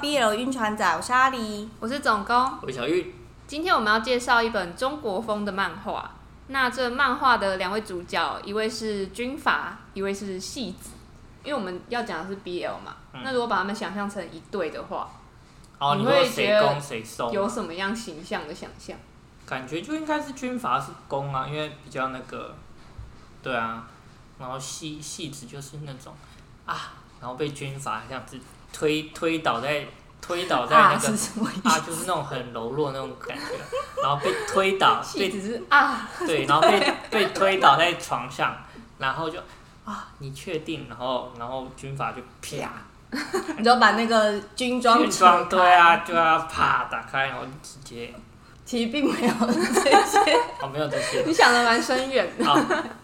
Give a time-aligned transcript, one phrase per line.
[0.00, 3.12] BL 晕船仔，我是阿狸，我是总工，我是小玉。
[3.48, 6.12] 今天我们要介绍一本中国风的漫画。
[6.46, 10.90] 那这漫画的两位主角，一位是军阀，一位是戏子。
[11.42, 15.10] 因为我们要讲的是 BL 嘛，嗯、那如果把他们想象成一对的话，
[15.80, 18.96] 哦、你会觉得有什么样形象的想象？
[19.46, 22.54] 感觉就应该是军阀是攻啊，因为比较那个，
[23.42, 23.84] 对啊。
[24.38, 26.14] 然后戏戏子就是那种
[26.64, 28.38] 啊，然后被军阀这样子
[28.72, 29.84] 推推倒在
[30.20, 31.18] 推倒在那个啊，
[31.64, 38.56] 啊，就是那种很柔弱那种感觉，然后被推倒，被只是啊，对，然后被 被推倒在床上，
[38.98, 39.38] 然后就
[39.84, 40.86] 啊，你确定？
[40.88, 42.70] 然后然后军阀就啪，
[43.56, 48.14] 你就把那个军装军装对啊，就要啪打开，然后直接。
[48.66, 51.22] 其实并没有这些，哦，没有这些。
[51.26, 52.44] 你想的蛮深远的。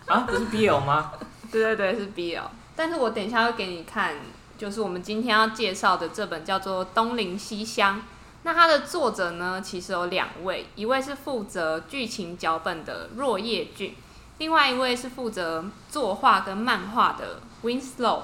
[0.07, 1.11] 啊，不是 BL 吗？
[1.51, 2.43] 对对对，是 BL。
[2.77, 4.13] 但是我等一下会给你看，
[4.57, 7.99] 就是我们今天要介绍的这本叫做《东邻西厢》。
[8.43, 13.95] 那它的作者呢，其实有两位，一位是负责剧情脚本的若叶俊，
[14.39, 18.23] 另外一位是负责作画跟漫画的 Winslow。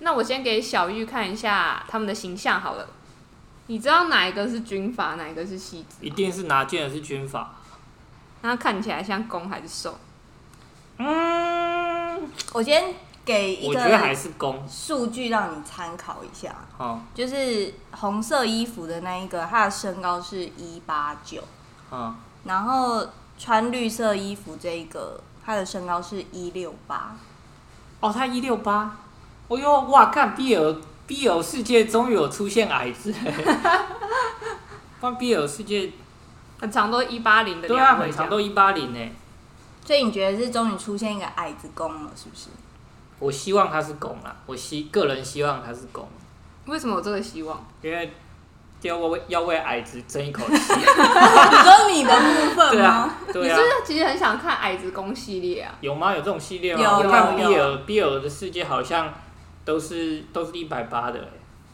[0.00, 2.88] 那我先给小玉看一下他们的形象好了。
[3.66, 5.96] 你知道哪一个是军阀，哪一个是戏子？
[6.00, 7.54] 一定是拿剑的是军阀。
[8.42, 9.98] 那看起来像攻还是受？
[10.98, 16.54] 嗯，我先给一个，我觉得还是攻数据让你参考一下。
[16.76, 21.42] 好，就是红色衣服的那一个，他的身高是一八九。
[21.90, 22.14] 嗯。
[22.44, 23.06] 然后
[23.38, 27.16] 穿绿色衣服这一个，他的身高是一六八。
[28.00, 28.96] 哦，他一六八。
[29.48, 30.76] 哦呦，哇，看 BL。
[31.10, 33.12] BL 世界终于有出现矮子，
[35.00, 35.90] 换 BL 世界
[36.60, 39.10] 很长都一八零的，对啊，很长都一八零呢。
[39.84, 42.46] 所以你觉得是终于出现一个矮子攻了，是不是？
[43.20, 46.08] 我希望他是公啦，我希个人希望他是公。
[46.66, 47.64] 为什么有这个希望？
[47.82, 48.12] 因为
[48.82, 50.54] 要为要为矮子争一口气。
[50.54, 53.14] 你说你的部分吗？
[53.32, 53.54] 对啊，对啊。
[53.54, 55.72] 你是不是其实很想看矮子公系列啊？
[55.80, 56.12] 有吗？
[56.12, 56.82] 有这种系列吗？
[56.82, 59.12] 有我看比尔比尔的世界好像。
[59.62, 61.20] 都是都是一百八的，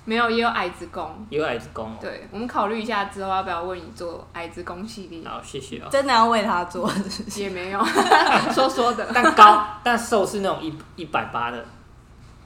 [0.06, 1.94] 没有也有矮子攻，也有矮子攻。
[2.00, 5.28] 对，我们考虑一下之后要不要为你做矮子攻系列。
[5.28, 5.88] 好，谢谢哦。
[5.90, 6.90] 真的要为他做？
[7.36, 7.84] 也没有，
[8.54, 9.10] 说说的。
[9.12, 11.64] 但高但瘦是那种一一百八的。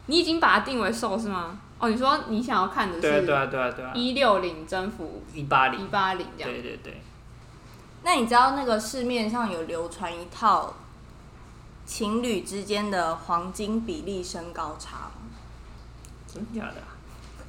[0.07, 1.61] 你已经把它定为瘦是吗？
[1.79, 3.01] 哦，你说你想要看的是？
[3.03, 3.93] 对啊对啊对啊对啊。
[3.95, 6.51] 一六零征服一八零，一八零这样。
[6.51, 7.01] 对对对。
[8.03, 10.75] 那你知道那个市面上有流传一套
[11.85, 15.11] 情侣之间的黄金比例身高差？
[16.27, 16.77] 真的假的？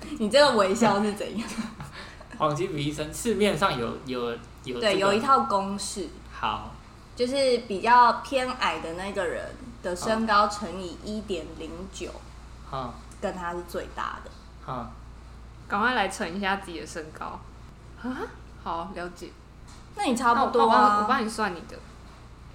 [0.19, 1.47] 你这个微笑是怎样？
[2.37, 6.07] 黄金比例身，市面上有有有、这个、对，有一套公式。
[6.31, 6.71] 好，
[7.15, 9.45] 就是比较偏矮的那个人
[9.83, 12.09] 的身高乘以一点零九，
[13.21, 14.31] 跟他是最大的。
[14.65, 14.91] 好，
[15.67, 17.39] 赶快来乘一下自己的身高。
[18.63, 19.27] 好，了解。
[19.95, 21.77] 那你差不多啊，我帮你算你的。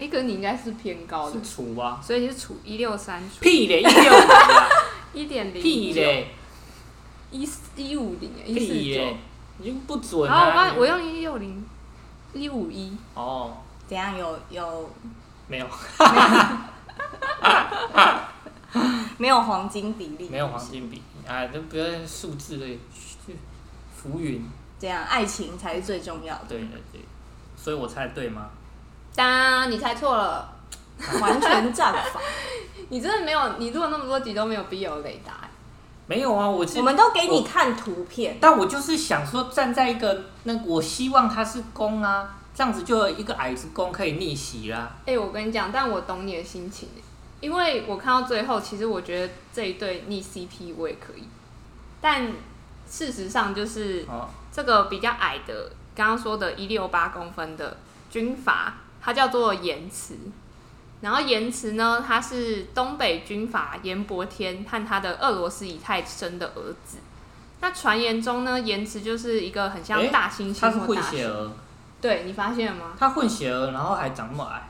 [0.01, 1.33] 哎，可是你应该是偏高的。
[1.33, 3.23] 是除啊，所以你是除一六三。
[3.41, 4.13] 屁嘞，一六。
[5.15, 6.35] 一点零屁嘞，
[7.31, 9.17] 一一五零，一四九，
[9.61, 10.27] 已经不准了。
[10.29, 11.65] 然后我刚我用一六零，
[12.33, 12.97] 一五一。
[13.15, 13.57] 哦，
[13.87, 14.17] 怎样？
[14.17, 14.91] 有有
[15.49, 15.67] 没有？
[19.19, 20.29] 没有黄金比例。
[20.29, 22.79] 没有黄金比例，哎，都不要数字类，
[23.95, 24.47] 浮云。
[24.79, 26.45] 这样，爱情才是最重要的。
[26.49, 27.01] 对对对，
[27.57, 28.51] 所以我猜对吗？
[29.15, 30.53] 当你猜错了，
[31.21, 32.21] 完全战法。
[32.91, 33.57] 你真的没有？
[33.59, 35.49] 你录了那么多集都没有 BL 雷达？
[36.09, 44.97] 没有啊，我我们都给你看图片，但我就是想说，站在一个那，我希望他是公啊，这样子就有一个矮子公可以逆袭啦。
[45.01, 46.89] 哎、欸，我跟你讲，但我懂你的心情，
[47.41, 51.25] 因为我看到最后，其实我觉得这一对逆 CP 我也可以，
[52.01, 52.33] 但
[52.89, 54.07] 事实上就是
[54.53, 57.79] 这个比较矮的，刚刚说的一六八公分的
[58.09, 60.15] 军阀，他叫做言辞。
[61.07, 66.99] 然后言辞呢，他是东北军阀严伯天和他的俄罗斯姨太生的儿子。
[67.61, 71.53] 那传言中呢，言辞就是一个很像大猩猩，他是混血儿。
[72.01, 72.95] 对，你发现了吗？
[72.99, 74.69] 他混血儿，然后还长那么矮。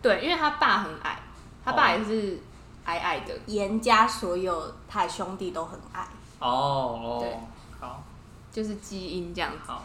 [0.00, 1.18] 对，因为他爸很矮，
[1.64, 2.38] 他爸也是
[2.84, 3.36] 矮矮的。
[3.46, 6.06] 严家所有他的兄弟都很矮。
[6.38, 7.36] 哦，对，
[7.80, 8.04] 好，
[8.52, 9.50] 就是基因这样。
[9.66, 9.84] 好，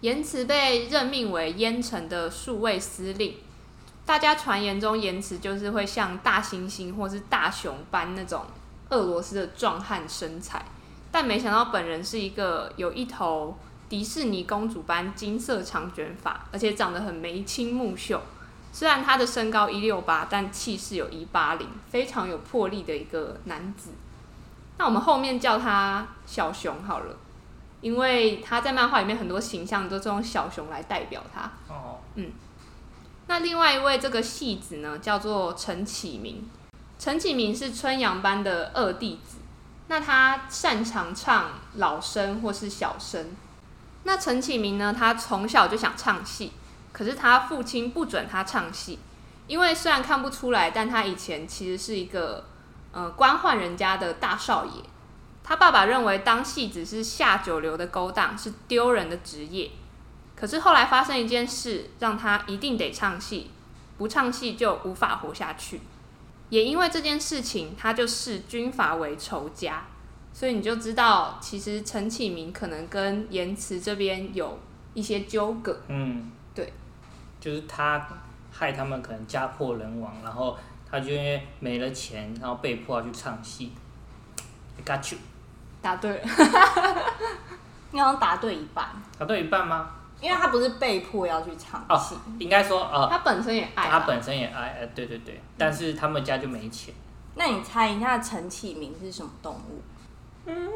[0.00, 3.34] 言辞被任命为燕城的数位司令。
[4.06, 8.44] 大家传言中，言辞就是会像大猩猩或是大熊般那种
[8.90, 10.64] 俄罗斯的壮汉身材，
[11.10, 13.56] 但没想到本人是一个有一头
[13.88, 18.20] 迪士尼公主般金色长卷发，而且长得很眉清目秀。
[18.72, 23.90] 虽然他的身高一六八，但气势有一八零，非常有魄力的一个男子。
[24.76, 27.16] 那我们后面叫他小熊好了。
[27.80, 31.42] 因为他在漫画里面很多形象都是用小熊来代表他。
[31.68, 32.32] 哦，嗯。
[33.26, 36.48] 那另外一位这个戏子呢，叫做陈启明。
[36.98, 39.38] 陈启明是春阳班的二弟子，
[39.88, 43.34] 那他擅长唱老生或是小生。
[44.04, 46.52] 那陈启明呢，他从小就想唱戏，
[46.92, 48.98] 可是他父亲不准他唱戏，
[49.46, 52.44] 因为虽然看不出来，但他以前其实是一个
[52.92, 54.82] 呃官宦人家的大少爷。
[55.42, 59.70] 他爸爸认为当戏子是下九流的勾当，是丢人的职业。
[60.36, 63.50] 可是后来发生一件事，让他一定得唱戏，
[63.96, 65.80] 不唱戏就无法活下去。
[66.50, 69.84] 也因为这件事情，他就视军阀为仇家。
[70.32, 74.58] 所以你就知道，其实陈启明可能跟言辞这边有
[74.92, 75.80] 一些纠葛。
[75.86, 76.72] 嗯，对，
[77.40, 78.04] 就是他
[78.50, 80.58] 害他们可能家破人亡，然后
[80.90, 83.72] 他就因为没了钱，然后被迫要去唱戏。
[84.84, 85.18] Got you。
[85.80, 86.22] 答对了，
[87.92, 88.86] 你好像答对一半。
[89.16, 89.90] 答对一半吗？
[90.24, 96.94] 因为他不是被迫要去唱戏，哦，应该说呃，他本身也爱，他本身也爱，呃，对对对，但是他们家就没钱。
[97.34, 99.82] 那你猜一下陈启明是什么动物？
[100.46, 100.70] 嗯，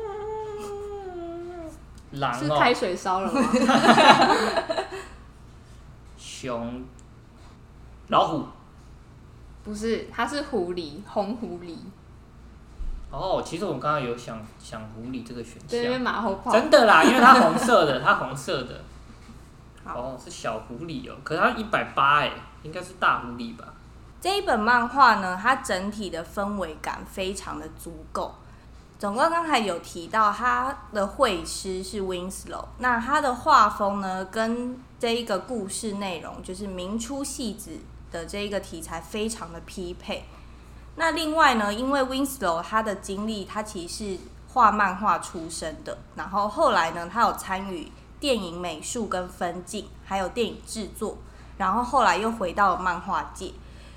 [2.11, 3.41] 狼哦，是开水烧了吗？
[6.19, 6.85] 熊，
[8.09, 8.45] 老虎，
[9.65, 11.75] 不是，它是狐狸，红狐狸。
[13.11, 16.53] 哦，其实我刚刚有想想狐狸这个选项，对，因为马后炮。
[16.53, 18.85] 真的啦，因为它红色的，它红色的。
[19.89, 22.31] 好哦，是小狐狸哦，可是它一百八哎，
[22.63, 23.65] 应该是大狐狸吧？
[24.21, 28.35] 这一本漫画呢，它整体的氛围感非常的足够。
[28.99, 37.79] 总共刚才有提到，他的绘师是 Winslow，那他的画风呢，跟这一个故事内容，就是明初戏子
[38.11, 40.25] 的这一个题材，非常的匹配。
[40.97, 51.19] 那另外呢，因为 Winslow 他的经历，他其实是画漫画出身的，然后后来呢，他有参与电影美术跟分镜，还有电影制作，
[51.57, 53.53] 然后后来又回到漫画界，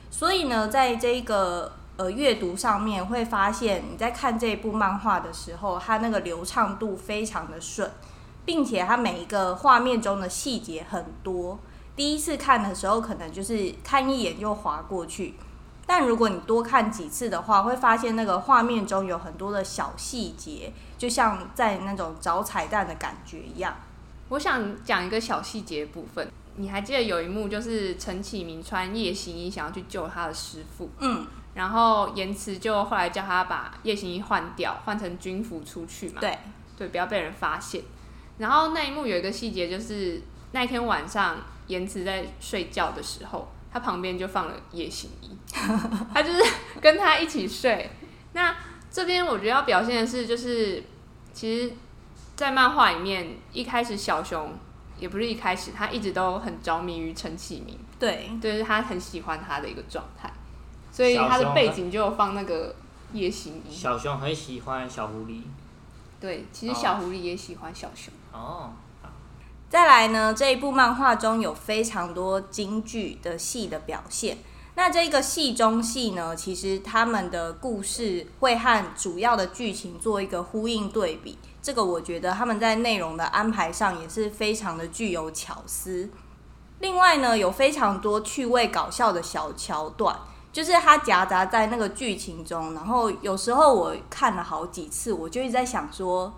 [0.10, 7.90] 所以呢，在这个呃阅读上面会发现，你在看这部漫画的时候，它那个流畅度非常的顺，
[8.46, 11.60] 并且它每一个画面中的细节很多，
[11.96, 15.36] 第一次看的时候可能就是看一眼就划过去。
[15.88, 23.76] 但如果你多看几次的话，会发现那个画面中有很多的小细节，就像在那种找彩蛋的感觉一样。
[24.32, 36.38] 我想讲一个小细节部分，你还记得有一幕就是陈启明穿夜行衣想要去救他的师傅，嗯，然后言辞就后来叫他把夜行衣换掉，换成军服出去嘛，对，
[36.78, 37.84] 对，不要被人发现。
[38.38, 40.22] 然后那一幕有一个细节就是
[40.54, 41.38] 那天晚上
[41.68, 43.48] 言辞在睡觉的时候。
[43.74, 45.30] 他旁边就放了夜行衣，
[46.14, 46.44] 他就是
[46.82, 47.90] 跟他一起睡。
[48.34, 48.54] 那
[48.92, 50.84] 这边我觉得要表现的是，就是
[51.32, 51.74] 其实，
[52.42, 54.52] 在漫画里面，一开始小熊
[54.98, 60.34] 也不是一开始，他一直都很着迷于陈启明，对，就是他很喜欢他的一个状态，
[60.92, 62.74] 所以他的背景就有放那个
[63.14, 63.72] 夜行衣。
[63.72, 65.42] 小熊很喜欢小狐狸，
[66.20, 68.12] 对，其实小狐狸也喜欢小熊。
[68.34, 68.74] 哦。
[69.70, 74.40] 再来呢，这一部漫画中有非常多京剧的戏的表现。
[74.74, 81.38] 那这个戏中戏呢，其实他们的故事会和主要的剧情做一个呼应对比。
[81.62, 86.10] 这个我觉得他们在内容的安排上也是非常的具有巧思。
[86.80, 90.16] 另外呢，有非常多趣味搞笑的小桥段，
[90.52, 92.74] 就是它夹杂在那个剧情中。
[92.74, 96.34] 然后有时候我看了好几次，我就一直在想说，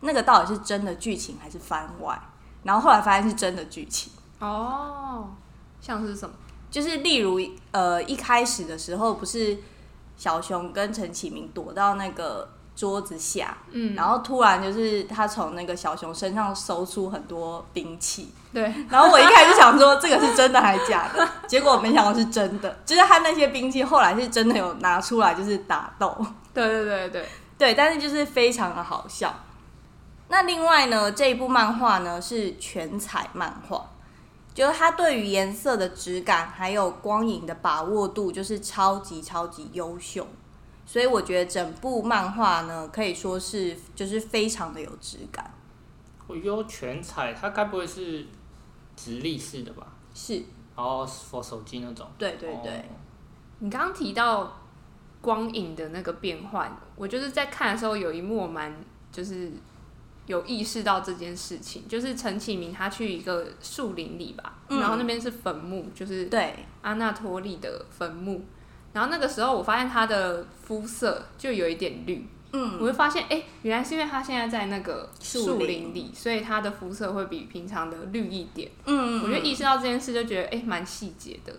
[0.00, 2.20] 那个到底是真的剧情还是番外？
[2.64, 5.28] 然后后来发现是真的剧情哦，
[5.80, 6.34] 像是什么？
[6.70, 7.38] 就是例如
[7.70, 9.58] 呃，一开始的时候不是
[10.16, 18.62] 小熊跟陈启明躲到那个桌子下，嗯，然后突然就是他从那个小熊身上搜出很多兵器，对。
[18.88, 26.16] 然后我一开始想说这个是真的还是假的， 结果我没想到是真的，就是他那些兵器后来是真的有拿出来就是打斗，
[26.52, 27.28] 对对对对。
[27.56, 29.32] 对，但是就是非常的好笑。
[30.26, 33.90] 那另外呢，这一部漫画呢是全彩漫画，
[34.52, 40.26] 就是它对于颜色的质感还有光影的把握度，就是超级超级优秀。
[40.94, 45.52] 所以我觉得整部漫画呢，可以说是就是非常的有质感。
[46.28, 48.24] 我优全彩，它该不会是
[48.94, 49.88] 直立式的吧？
[50.14, 50.40] 是，
[50.76, 52.06] 哦，for 手机那种。
[52.16, 52.70] 对对对。
[52.70, 52.82] 哦、
[53.58, 54.56] 你刚刚提到
[55.20, 58.72] 光影的那个变换，我就是在看的时候有一幕蛮
[59.10, 59.50] 就是。
[60.26, 68.42] 有意识到这件事情，就是陈启明他去一个树林里吧，嗯、然后那边是坟墓，就是对阿纳托利的坟墓。
[68.94, 78.70] 然后那个时候我发现他的肤色就有一点绿，嗯，我就发现，哎、欸，原来是因为他现在在那个树林里，所以他的肤色会比平常的绿一点。
[78.86, 81.52] 嗯，我觉得意识到这件事，就觉得哎，蛮、欸、细节的。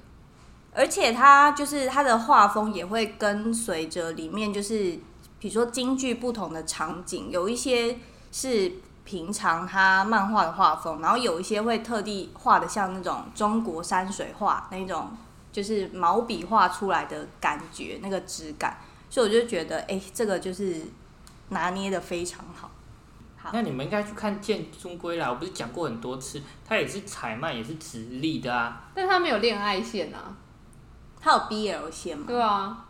[0.74, 5.00] 而且他就是他的画风也会跟随着里面，就是
[5.40, 7.98] 比如说京剧不同的场景，有一些
[8.32, 8.72] 是
[9.04, 15.12] 平常他漫画的画风，然后有一些会特地画的像那种中国山水画那种，
[15.56, 18.78] 就是毛笔画出来的感觉，那个质感。
[19.10, 20.82] 所以我就觉得，哎、欸，这个就是
[21.48, 22.70] 拿捏的非常好。
[23.38, 28.84] 好，那你们应该去看《剑中归来》，我不是讲过很多次，它也是彩漫，也是直立的啊。
[28.94, 30.36] 但它没有恋爱线啊，
[31.22, 32.26] 它有 BL 线吗？
[32.28, 32.86] 对啊，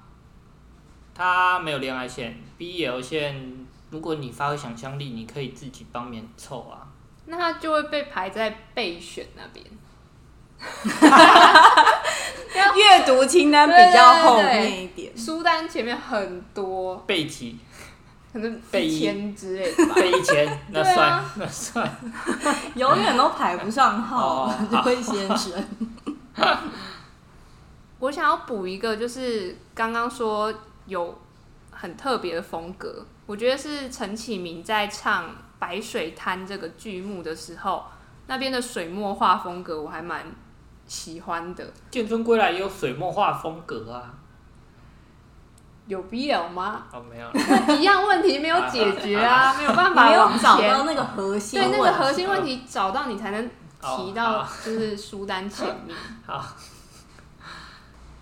[1.14, 6.88] 它没有恋爱线，BL 线，如果你发挥想象力，你可以自己帮忙凑啊。
[7.28, 9.64] 那它就会被排在备选那边。
[12.76, 16.98] 阅读清单比较后面一点，书单前面很多。
[17.08, 17.58] 背题，
[18.34, 21.90] 可能背一千之类的吧，背一千那算、啊、那算，
[22.76, 25.66] 永远都排不上号， 这位先生。
[28.00, 30.54] 我想要补一个，就是刚刚说
[30.86, 31.18] 有
[31.72, 35.24] 很特别的风格，我觉得是陈启明在唱
[35.58, 37.86] 《白水滩》这个剧目的时候，
[38.28, 40.26] 那边的水墨画风格我还蛮。
[40.88, 44.14] 喜欢的《剑尊归来》也有水墨画风格啊，
[45.88, 46.84] 有必要吗？
[46.92, 53.50] 哦，没有，一样问题没有解决啊，没有办法，没有找到那个核心，对那个核心问题找到你才能
[53.82, 55.98] 提到，就是书单前面。
[56.26, 56.46] 好，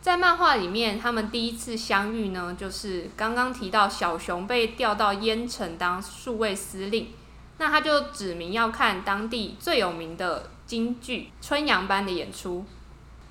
[0.01, 7.09] 在漫画里面，他们第一次相遇呢，就是刚刚提到小熊被调到烟城当数位司令，
[7.57, 10.51] 那他就指明要看当地最有名的。
[10.73, 12.65] 京剧春阳班的演出，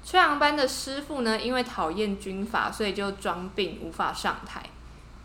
[0.05, 4.63] 春阳班的师傅呢，因为讨厌军阀，所以就装病无法上台。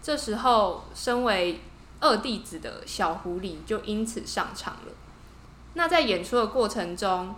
[0.01, 1.61] 这时候，身为
[1.99, 4.93] 二弟子的小狐狸就因此上场了。
[5.75, 7.35] 那在演出的过程中，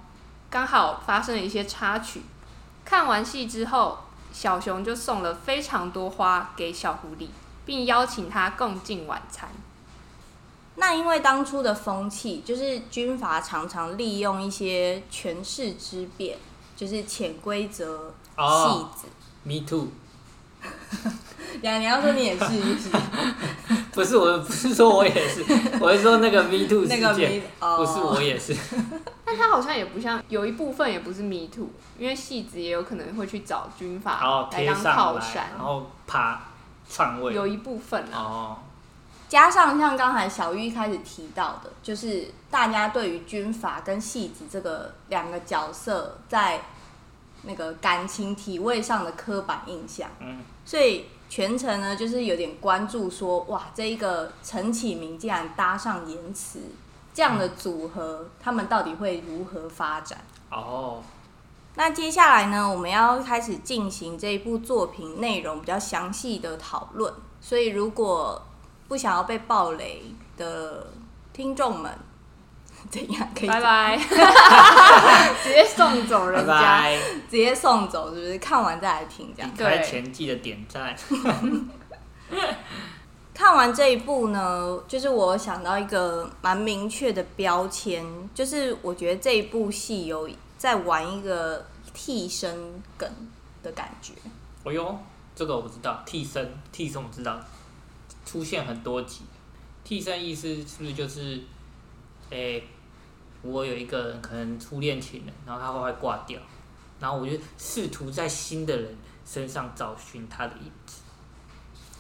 [0.50, 2.22] 刚好发生了一些插曲。
[2.86, 3.98] 看完戏之后，
[4.32, 7.28] 小熊就送了非常多花给小狐狸，
[7.66, 9.50] 并邀请他共进晚餐。
[10.80, 16.38] 那因为当初的风气，就是军阀常常利用一些权势之便，
[16.76, 19.08] 就是潜规则戏子。
[19.08, 19.90] Oh, me too。
[21.62, 22.46] 呀， 你要说你也是，
[22.78, 22.90] 是
[23.92, 24.16] 不是？
[24.18, 25.44] 我不是说我也是，
[25.82, 28.56] 我是说那个 me too 那个 me，不是我也是。
[29.26, 31.68] 但他好像也不像，有一部分也不是 me too，
[31.98, 36.42] 因为戏子也有可能会去找军阀来当靠山，然后爬
[36.90, 37.34] 篡位。
[37.34, 38.58] 有一部分哦。
[39.30, 39.32] Oh.
[39.32, 46.62] 加上像刚才小玉一开始提到的，就是大家对于军阀跟戏子这个两个角色在
[47.44, 56.60] 那个感情体位上的刻板印象，嗯，所以全程呢就是有点关注说，哇，这一个陈启明竟然搭上言辞
[57.14, 60.20] 这样的组合，嗯，他们到底会如何发展？
[60.50, 61.04] 哦，
[61.76, 68.42] 那接下来呢，我们要开始进行这一部作品内容比较详细的讨论，所以如果
[68.90, 70.02] 不想要被暴雷
[70.36, 70.86] 的
[71.32, 71.90] 听众们，
[72.92, 73.48] 怎样可以？
[73.48, 73.96] 拜拜，
[75.42, 76.60] 直接送走人家，拜
[76.98, 76.98] 拜
[77.30, 78.38] 直接送走，是不是？
[78.40, 79.52] 看完再来听，这样。
[79.56, 80.94] 开前记得点赞。
[83.34, 93.10] 看完这一部呢，就是我想到一个蛮明确的标签，就是我觉得这一部戏有在玩一个替身梗
[93.64, 94.12] 的感觉。
[94.66, 94.98] 哦呦，
[95.36, 97.40] 这个我不知道，替身，替身我知道。
[98.30, 99.24] 出现很多集，
[99.84, 101.42] 替身意思是不是就是，
[102.30, 102.68] 诶、欸，
[103.42, 106.40] 我有一个人可能初恋情人，然后他会挂掉，
[107.00, 108.96] 然后我就试图在新的人
[109.26, 111.02] 身上找寻他的影子。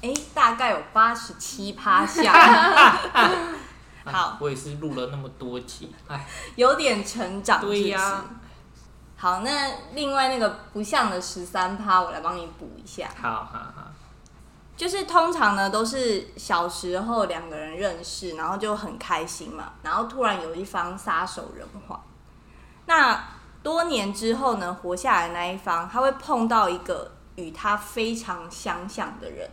[0.01, 2.31] 诶、欸，大概有八十七趴像。
[4.05, 7.59] 好，我也是录了那么多集，哎，有点成长？
[7.59, 8.25] 对呀、啊。
[9.17, 13.09] 好，那另外那个不像的十三趴，我来帮你补一下。
[13.19, 13.88] 好好好。
[14.79, 21.99] 就是通常呢，都是小时候两个人认识，然后就很开心嘛，然后突然有一方撒手人寰。
[22.85, 23.21] 那
[23.61, 29.51] 多年之后呢，活下来的那一方，他会碰到一个与他非常相像的人，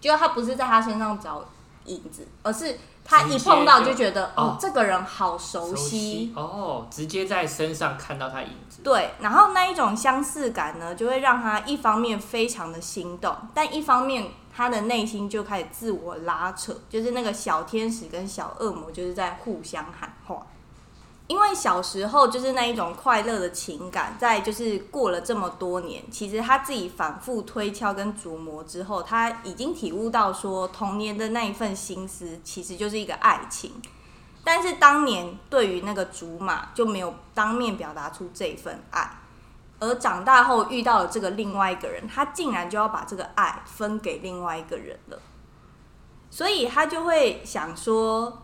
[0.00, 1.44] 就他不是在他身上找
[1.84, 8.80] 影子，而是他一碰到就觉得哦，哦，这个人好熟悉哦，直接在身上看到他影子。
[8.82, 14.24] 对，然后那一种相似感呢，就会让他一方面非常的心动，但一方面。
[14.54, 20.46] 他的内心就开始自我拉扯，就是那个小天使跟小恶魔就是在互相喊话。
[21.26, 33.72] 因为小时候就是那一种快乐的情感，在就是过了这么多年，其实他自己反复推敲跟琢磨之后，他已经体悟到说，童年的那一份心思其实就是一个爱情，
[34.44, 39.10] 但是当年对于那个竹马就没有当面表达出这份爱，
[39.78, 45.18] 而长大后遇到了这个另外一个人，他竟然就要把这个爱分给另外一个人了，
[46.30, 48.40] 所以他就会想说。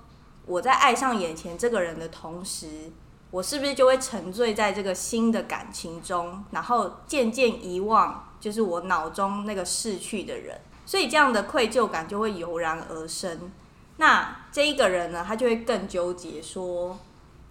[0.46, 2.90] 我在爱上眼前这个人的同时，
[3.30, 13.52] 我是不是就会沉醉在这个新的感情中，然后渐渐遗忘，就是我脑中那个逝去的人，所以这样的愧疚感就会油然而生。
[13.99, 16.99] 那这一个人呢，他就会更纠结，说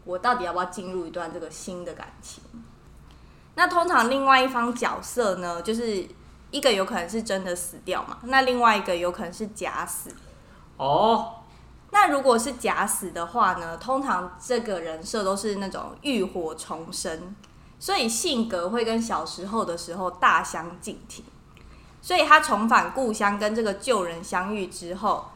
[0.03, 2.43] 我到底要不要进入一段这个新的感情？
[3.59, 6.07] 那通常另外一方角色呢，就是
[6.49, 10.09] 一个有可能是真的死掉嘛，那另外一个有可能是假死。
[10.77, 11.33] 哦。
[11.91, 13.75] 那如果是假死的话呢？
[13.75, 17.35] 通常这个人设都是那种浴火重生，
[17.77, 21.25] 所以性格会跟小时候的时候大相径庭。
[22.01, 25.31] 所以他重返故乡跟这个旧人相遇之后，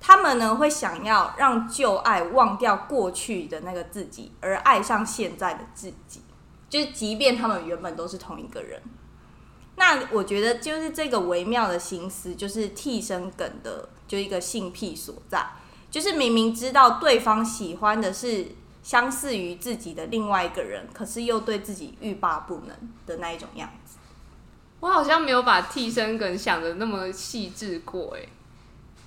[0.00, 6.22] 他们呢会想要让旧爱忘掉过去的那个自己，而爱上现在的自己，
[6.68, 8.80] 就是即便他们原本都是同一个人。
[9.76, 15.46] 那我觉得就是这个微妙的心思，就是替身梗的就一个性癖所在。
[15.90, 18.48] 就是明明知道对方喜欢的是
[18.82, 23.96] 相似于自己的另外一个人，可是又对自己欲罢不能的那一种样子。
[24.80, 28.28] 我好像没有把替身梗想得那么细致过诶，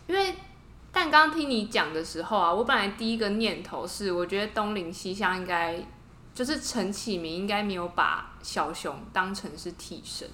[0.07, 0.33] 因为
[0.91, 5.81] 但刚听你讲的时候啊，我本来第一个念头是，我觉得东林西乡应该
[6.33, 10.29] 就是陈启明应该没有把小熊当成是替身，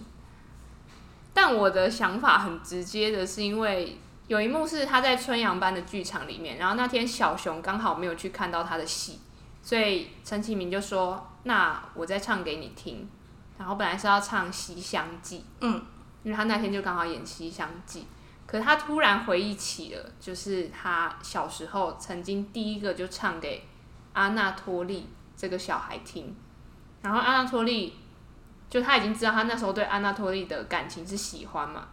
[1.34, 3.98] 但我的想法很直接的是因为。
[4.28, 9.22] 有一幕是他在春阳班的剧场里面，然后那天小熊刚好没有去看到他的戏，
[9.64, 13.08] 所以陈启明就说：“那我再唱给你听。”
[13.58, 15.82] 然后本来是要唱《西厢记》，嗯，
[16.24, 18.02] 因为他那天就刚好演《西厢记》，
[18.46, 23.64] 可是他突然回忆起了，就是他小时候曾经第一个就唱给
[24.12, 26.36] 阿纳托利这个小孩听，
[27.02, 27.94] 然后安娜托利
[28.70, 31.88] 就他已经知道他那时候对安娜托利的感情是喜欢嘛，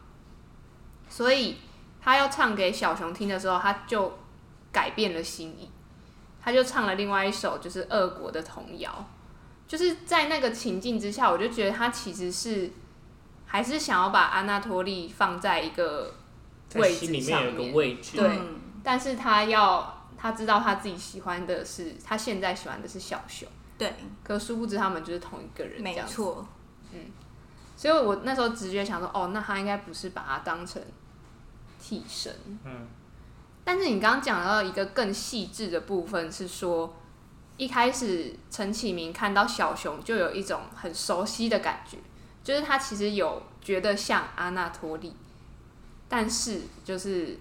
[1.08, 1.58] 所以。
[2.06, 4.12] 他要唱给小熊听的时候，他就
[4.70, 5.70] 改变了心意，
[6.38, 9.08] 他就唱了另外一首就是俄国的童谣，
[9.66, 12.70] 就是在那个情境之下，我就觉得他其实是
[13.46, 16.14] 还是想要把安娜托利放在一个
[16.74, 18.38] 位置上面，有个位置，对，
[18.82, 19.93] 但是他要
[20.24, 26.48] 他知道他自己喜欢的是他现在喜欢的是小熊，对，可殊不知他们就是同一个人，没错，
[26.94, 27.00] 嗯，
[27.76, 30.82] 所以我那时候直觉想说，哦，那他应该不是把他当成。
[31.86, 32.34] 替身，
[32.64, 32.86] 嗯，
[33.62, 36.96] 但是你刚刚讲到一个更细致的部分，是说
[37.58, 41.98] 一开始陈启明看到小熊就有一种很熟悉的感觉，
[42.42, 45.14] 就是他其实有觉得像阿纳托利，
[46.08, 47.38] 但是就是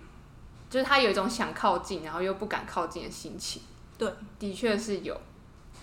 [0.74, 3.62] 就是他有一种想靠近，然后又不敢靠近的心情。
[3.96, 5.16] 对，的确是有，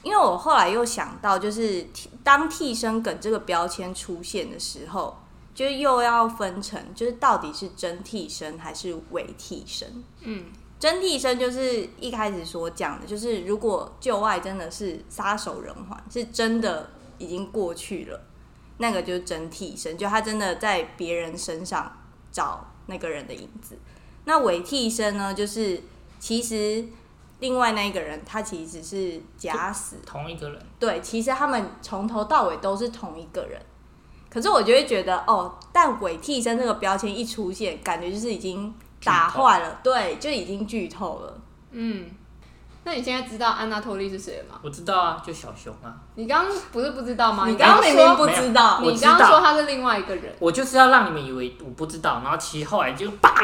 [0.03, 1.87] 因为我后来又想到，就是
[2.25, 5.17] 当替身梗这个标签出现的时候。
[5.53, 10.03] 就又要分成，就是到底是真替身还是伪替身？
[10.23, 10.47] 嗯，
[10.79, 18.19] 真替身就是一开始所讲的，就是如果旧爱真的是撒手人寰，是真的已经过去了，
[18.79, 21.93] 那个就是真替身，就他真的在别人身上
[22.33, 23.77] 找那个人的影子。
[24.25, 25.83] 那伪替身呢，就是
[26.19, 26.85] 其实
[27.41, 30.63] 另外那一个人他其实是假死，同一个人。
[30.79, 33.61] 对，其实他们从头到尾都是同一个人。
[34.29, 41.41] 可是我就会觉得哦，但伪替身这个标签一出现，感觉就是已经打坏了，对，就已经剧透了。
[41.73, 42.09] 嗯，
[42.85, 44.61] 那你现在知道安娜托利是谁吗？
[44.63, 45.93] 我知道啊，就小熊啊。
[46.15, 47.49] 你刚刚不是不知道吗？
[47.49, 50.33] 你刚刚明明不知道，你刚刚说他是另外一个人。
[50.39, 53.35] 我就是要让你们以为我不知道，然后其实后来就棒，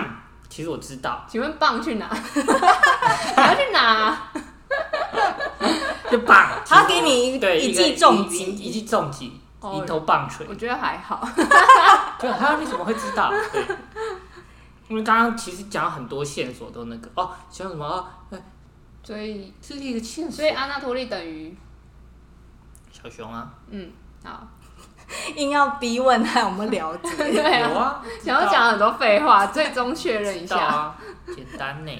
[0.56, 1.22] 其实我知道。
[1.28, 2.08] 请问棒去哪？
[2.16, 4.18] 你要去哪？
[6.10, 9.38] 就棒，他给你一一记重击，一记重击。
[9.74, 11.28] 一头棒槌，我觉得还好。
[12.18, 13.30] 对，还有你怎么会知道？
[13.52, 13.66] 对，
[14.88, 18.08] 因为刚刚其实讲了很多线索都那个哦，像什么？
[19.02, 20.36] 所以这是一个线索。
[20.36, 21.54] 所以阿纳托利等于
[22.90, 23.52] 小熊啊。
[23.68, 23.90] 嗯，
[24.24, 24.48] 好。
[25.36, 27.16] 硬要逼问他有没有了解？
[27.16, 27.68] 对啊。
[27.70, 28.04] 有啊。
[28.22, 30.58] 想要讲很多废话，最终确认一下。
[30.58, 30.98] 啊、
[31.34, 31.92] 简单呢。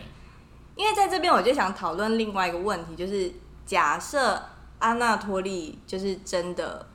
[0.75, 3.33] 因为在这边，我就想讨论另外一个问题，就是
[3.65, 4.43] 假设
[4.79, 6.87] 阿纳托利就是真的。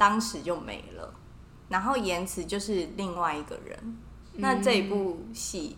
[0.00, 1.12] 当时就没了，
[1.68, 3.78] 然后言辞就是另外一个人。
[3.82, 3.98] 嗯、
[4.36, 5.76] 那这一部戏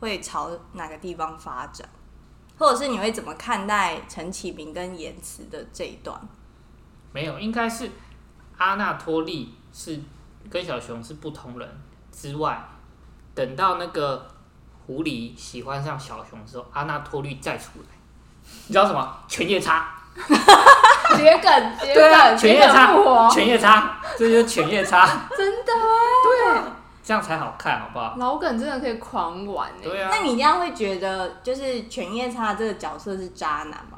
[0.00, 1.86] 会朝哪个地方发展？
[2.56, 6.18] 或者是你会怎么看待陈启明跟言辞的这一段？
[7.12, 7.90] 没有，应该是
[8.62, 9.98] 阿纳托利是
[10.48, 11.68] 跟小熊是不同人
[12.12, 12.64] 之外，
[13.34, 14.28] 等到那个
[14.86, 17.88] 狐狸喜欢上小熊的时候，阿纳托利再出来，
[18.68, 19.18] 你知道什么？
[19.26, 19.88] 犬夜叉。
[20.14, 25.06] 桔梗，桔梗，犬夜叉，犬夜叉，这就是犬夜叉。
[25.36, 25.72] 真的
[26.24, 26.62] 对，
[27.02, 28.14] 这样才好看，好不好？
[28.16, 29.82] 老梗真的可以狂玩哎。
[29.82, 30.08] 对啊。
[30.12, 33.91] 那你这样会觉得，就是犬夜叉这个角色是渣男吗？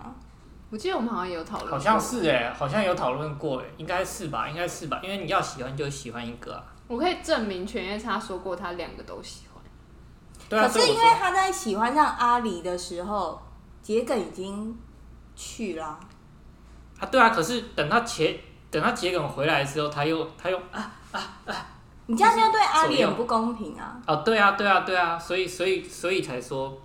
[0.75, 1.71] 我记得我们好像也有讨论。
[1.71, 6.65] 好像是哎，好像有讨论过哎，应该是吧，应该是吧，因为你要喜欢就喜欢一个啊。
[6.89, 9.63] 我可以证明犬夜叉说过他两个都喜欢。
[10.49, 10.67] 对啊。
[10.67, 13.41] 可是因为他在喜欢上阿离的时候，
[13.85, 14.77] 桔梗已经
[15.37, 15.97] 去了。
[16.99, 18.37] 啊，对啊，可是等他桔
[18.69, 21.55] 等他桔梗回来的时候，他又他又啊啊啊！
[22.07, 23.97] 你这样就对阿离很不公平啊！
[24.09, 26.77] 哦，对啊，对啊，对啊，所以所以所以才说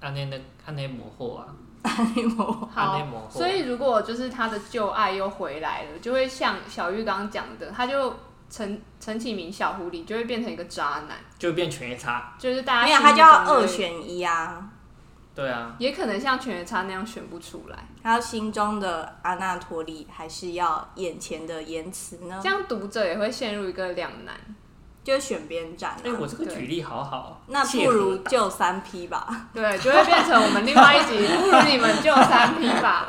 [0.00, 1.46] 安内那安内魔后啊，
[1.90, 3.28] 安内魔后，安内魔后。
[3.30, 8.14] 所以如果就是他的旧爱又回来了，就会像小玉刚刚讲的，他就
[8.48, 14.68] 陈陈启明小狐狸就会变成一个渣男，就会变犬夜叉，就是大家没有他就要二选一啊。
[15.34, 17.78] 对啊，也可能像犬夜叉那样选不出来。
[18.02, 22.38] 他心中的阿纳托利还是要眼前的言辞呢？
[22.42, 24.34] 这样读者也会陷入一个两难，
[25.04, 25.96] 就选边站。
[26.04, 27.40] 哎、欸，我这个举例好好。
[27.48, 29.28] 那不如就三 P 吧。
[29.52, 33.08] 对，就会变成我们另外一集， 不如你们就三 P 吧。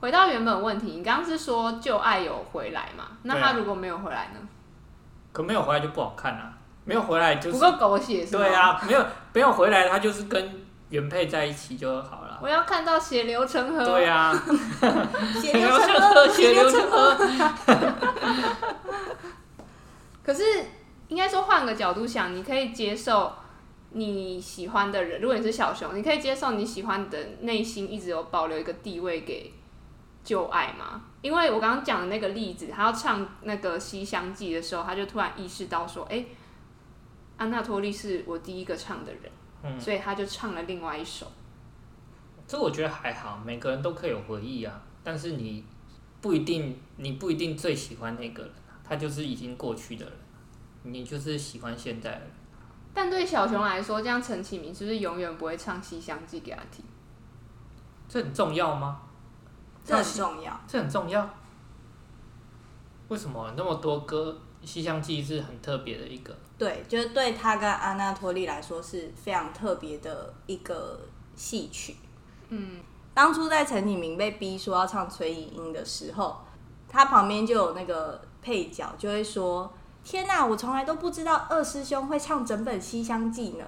[0.00, 3.04] 回到原本问题，你刚刚是说旧爱有回来嘛？
[3.22, 4.40] 那他如果没有回来呢？
[5.32, 6.52] 可没有回来就不好看啊。
[6.84, 8.42] 没有回来就是不够狗血是吗？
[8.42, 12.38] 对啊，没有没有回来，他就是跟原配在一起就好了。
[12.42, 13.84] 我要看到血流成河。
[13.84, 14.32] 对啊，
[15.40, 17.16] 血流成河，血流成河。
[20.30, 20.44] 可是
[21.08, 23.32] 应该说，换个角度想，你可以接受
[23.90, 29.52] 你喜欢的人，如果你是小熊，你可以接受你喜欢的内心一直有保留一个地位给
[30.22, 31.02] 旧爱吗？
[31.20, 36.26] 因为我刚刚讲的那个例子，他要唱那个《西厢记》的时候，他就突然意识到说，哎、欸。
[37.36, 39.22] 安娜托利是我第一个唱的人，
[39.64, 41.26] 嗯，所以他就唱了另外一首。
[42.46, 44.80] 这我觉得还好，每个人都可以有回忆啊。
[45.02, 45.64] 但是你
[46.20, 48.52] 不一定，你不一定最喜欢那个人，
[48.84, 50.14] 他就是已经过去的人，
[50.82, 52.22] 你就是喜欢现在的。
[52.92, 56.84] 但对小熊来说，这样陈启明是不是永远不会唱《西厢记》给他听？
[58.08, 59.02] 这很重要吗？
[59.84, 61.28] 这很重要，这很重要。
[63.08, 64.40] 为什么那么多歌？
[64.66, 71.00] 《西厢记》是很特别的一个，对，就是对他跟阿纳托利来说是非常特别的一个
[71.34, 71.96] 戏曲。
[72.50, 72.78] 嗯，
[73.14, 76.36] 当初在陈启明被逼说要唱崔莺莺的时候，
[76.90, 79.72] 他旁边就有那个配角就会说
[80.04, 83.64] ：“天哪，我从来都不知道二师兄会唱整本《西厢记》呢，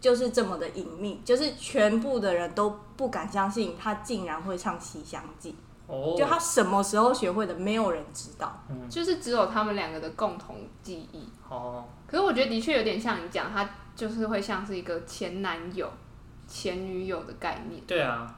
[0.00, 5.52] 就是这么的隐秘，就是全部的人都不敢相信他竟然会唱《西厢记》。”
[5.86, 11.28] 哦就他什么时候学会的，没有人知道，嗯，就是只有他们两个的共同记忆。
[11.48, 15.88] 哦，可是我觉得的确有点像你讲，他就是会像是一个前男友、
[16.48, 17.80] 前女友的概念。
[17.86, 18.34] 对啊，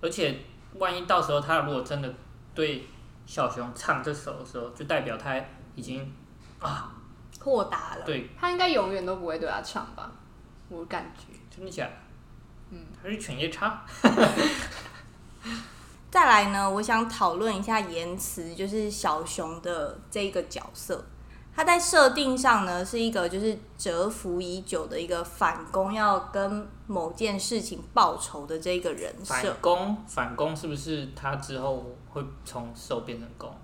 [0.00, 0.36] 而且
[0.74, 2.12] 万一到时候他如果真的
[2.56, 2.84] 对
[3.24, 5.40] 小熊唱这首的时候，就代表他
[5.76, 6.12] 已经
[6.58, 6.92] 啊
[7.40, 8.04] 豁达了。
[8.04, 10.10] 对，他应该永远都不会对他唱吧？
[10.68, 11.92] 我感觉真的假的？
[12.70, 13.84] 嗯，还是犬夜叉。
[16.10, 21.04] 再来呢，我想讨论一下言辞，就是小熊的这个角色，
[21.54, 29.34] 他在设定上呢是一个就是蛰伏已久的一个反攻，要跟某件事情报仇的这个人设。
[29.34, 33.54] 反攻，反攻是不是他之后会从受变成攻？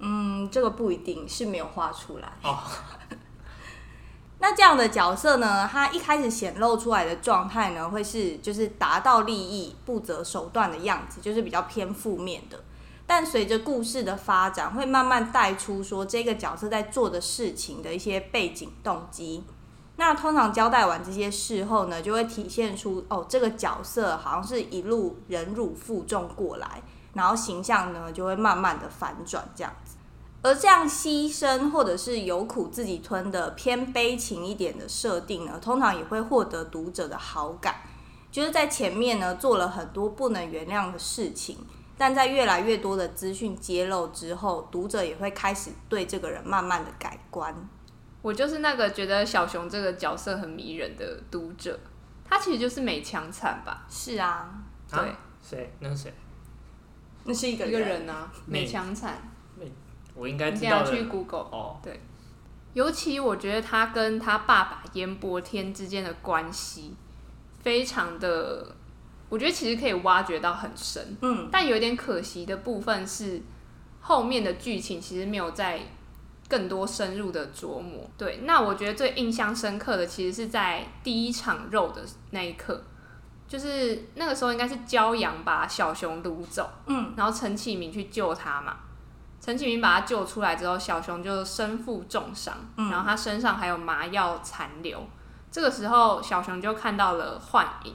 [0.00, 2.28] 嗯，这个不一定是没有画出来。
[2.42, 2.58] 哦。
[4.40, 12.62] 那这样的角色呢，他一开始显露出来的状态呢，会是就是达到利益不择手段的样子，就是比较偏负面的。
[13.04, 19.42] 但随着故事的发展，会慢慢带出说这个角色在做的事情的一些背景动机。
[19.96, 26.80] 那通常交代完这些事后呢，就会体现出哦，这个角色好像是一路忍辱负重过来，
[27.14, 29.87] 然后形象呢就会慢慢的反转这样子。
[30.40, 37.74] 而这样牺牲或者是有苦自己吞的偏悲情一点的设定呢，通常也会获得读者的好感。
[38.30, 41.56] 就是在前面呢做了很多不能原谅的事情，
[41.96, 47.54] 但在越来越多的资讯揭露之后，读者也会开始对这个人慢慢的改观。
[48.20, 51.78] 我就是那个觉得小熊这个角色很迷人的读者，
[52.28, 53.86] 他其实就是美强惨吧？
[53.88, 54.50] 是啊，
[54.90, 55.00] 对，
[55.42, 55.72] 谁？
[55.80, 56.14] 那是谁？
[57.24, 59.20] 那是一个一个人啊，美强惨。
[60.18, 62.00] 我应该知道去 Google 哦，对，
[62.74, 66.94] 尤其我觉得他跟他爸爸严伯天之间的关系
[67.62, 68.74] 非常的，
[69.28, 71.16] 我觉得其实可以挖掘到很深。
[71.22, 73.40] 嗯，但有点可惜的部分是，
[74.00, 75.80] 后面的剧情其实没有在
[76.48, 78.08] 更多深入的琢磨。
[78.16, 82.82] 对，那我觉得最印象深刻的，其实是在第一场肉的那一刻。
[83.46, 88.76] 就是那个时候，应该是骄阳把小熊掳走，嗯，然后陈启明去救他嘛。
[89.40, 95.06] 陈启明把他救出来之后，小熊就身负重伤，嗯，然后他身上还有麻药残留。
[95.50, 97.94] 这个时候，小熊就看到了幻影。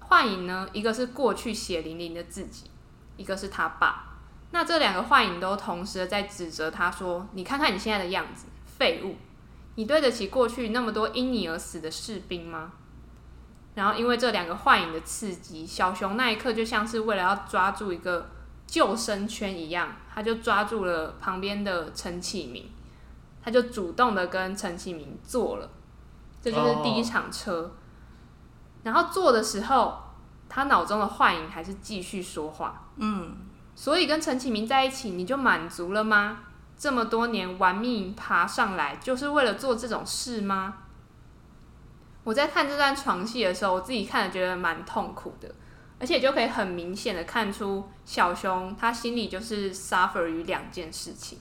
[0.00, 2.70] 幻影呢，一个是过去血淋淋的自己，
[3.16, 4.04] 一个是他爸。
[4.50, 8.46] 那这两个幻影都同时在指责他说：“你看看你现在的样子，
[8.78, 9.16] 废物！
[9.74, 12.72] 你对得起过去那么多因你而死的士兵吗？”
[13.76, 18.30] 然后，因为这两个幻影的刺激，小熊那一刻就像是为了要抓住一个
[18.66, 22.68] 救生圈一样，他就抓住了旁边的陈启明，
[23.40, 25.70] 他就主动的跟陈启明坐了，
[26.42, 27.60] 这就是第一场车。
[27.62, 27.70] Oh.
[28.82, 29.96] 然后坐的时候，
[30.48, 33.36] 他脑中的幻影还是继续说话，嗯，
[33.76, 36.40] 所以跟陈启明在一起，你就满足了吗？
[36.76, 40.78] 这么多年玩命爬上来，就是为了做这种事吗？
[42.24, 45.54] 我在看这段床戏的时候，我自己看了觉得蛮痛苦的，
[46.00, 51.38] 而且就可以很明显的看出小熊他心里就是 suffer 于两件事情，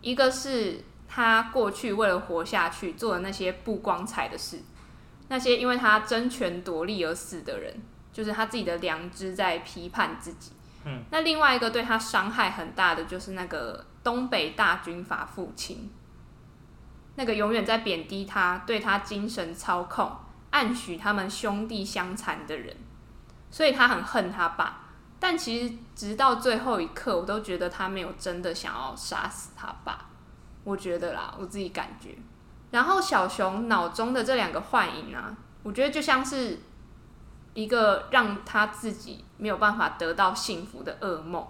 [0.00, 4.60] 一个是他过去为了活下去做的那些不光彩的事，
[5.28, 7.74] 那些因为他争权夺利而死的人，
[8.12, 10.52] 就是他自己的良知在批判自己。
[10.84, 15.90] 嗯，那另外一个对他伤害很大的就是那个东北大军阀父亲。
[17.18, 20.12] 那个永远在贬低他、对他精神操控、
[20.50, 22.76] 暗许他们兄弟相残的人，
[23.56, 24.82] 所以他很恨他爸。
[25.18, 30.10] 但其实直到最后一刻，我都觉得他没有真的想要杀死他爸。
[30.62, 32.18] 我觉得啦，我自己感觉。
[32.70, 36.58] 然后小熊脑中的这两个幻影啊，我觉得就像是
[37.54, 41.46] 一个让他自己没有办法得到幸福的噩梦。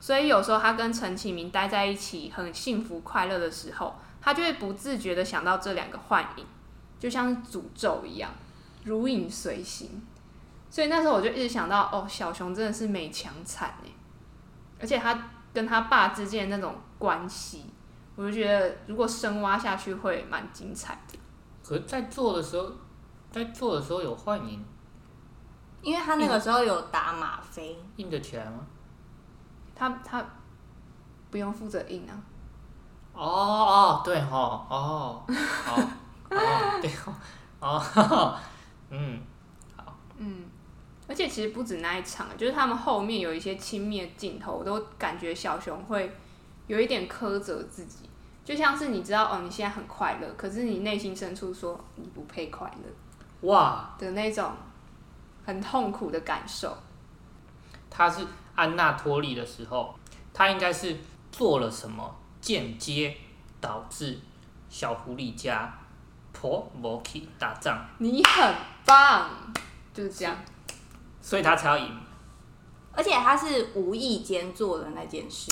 [0.00, 3.94] 所以有时候他跟陈启明待在一起，很幸福快乐的时候。
[4.20, 6.46] 他就会不自觉的想到这两个幻影，
[6.98, 8.30] 就像诅咒一样，
[8.82, 10.02] 如影随形。
[10.74, 13.88] 所以那时候我就一直想到，哦，小熊真的是美强惨哎，
[14.80, 15.16] 而且他
[15.52, 17.66] 跟他爸之间的那种关系，
[18.16, 21.16] 我就觉得如果深挖下去会蛮精彩的。
[21.62, 22.68] 可在做的时候，
[23.30, 24.64] 在做的时候有幻影，
[25.80, 28.66] 因为他那个时候有打吗啡，硬得起来吗？
[29.76, 30.26] 他他
[31.30, 32.18] 不用负责硬啊。
[33.12, 35.88] 哦哦，对哦哦哦
[36.30, 37.14] 哦对哦
[37.60, 38.36] 哦
[38.90, 39.20] 嗯
[39.76, 40.44] 好嗯，
[41.06, 46.10] 而且其实不止那一场，就是他们后面有一些亲密的镜头，我都感觉小熊会
[46.66, 48.08] 有一点苛责自己，
[48.44, 53.94] 就像是你知道哦，你现在很快乐，可是你内心深处说你不配快乐，哇。
[53.98, 54.52] 的那种
[55.44, 56.76] 很痛苦的感受。
[57.90, 59.94] 他是安娜脱离的时候，
[60.32, 60.96] 他应该是
[61.30, 62.14] 做了什么？
[62.40, 63.16] 间接
[63.58, 64.20] 导致
[64.68, 65.72] 小狐狸家
[66.30, 69.30] 婆没去打仗，你很棒，
[69.94, 70.36] 就是这样，
[71.24, 71.90] 所以他才要赢。
[72.92, 75.50] 而且他是无意间做的那件事。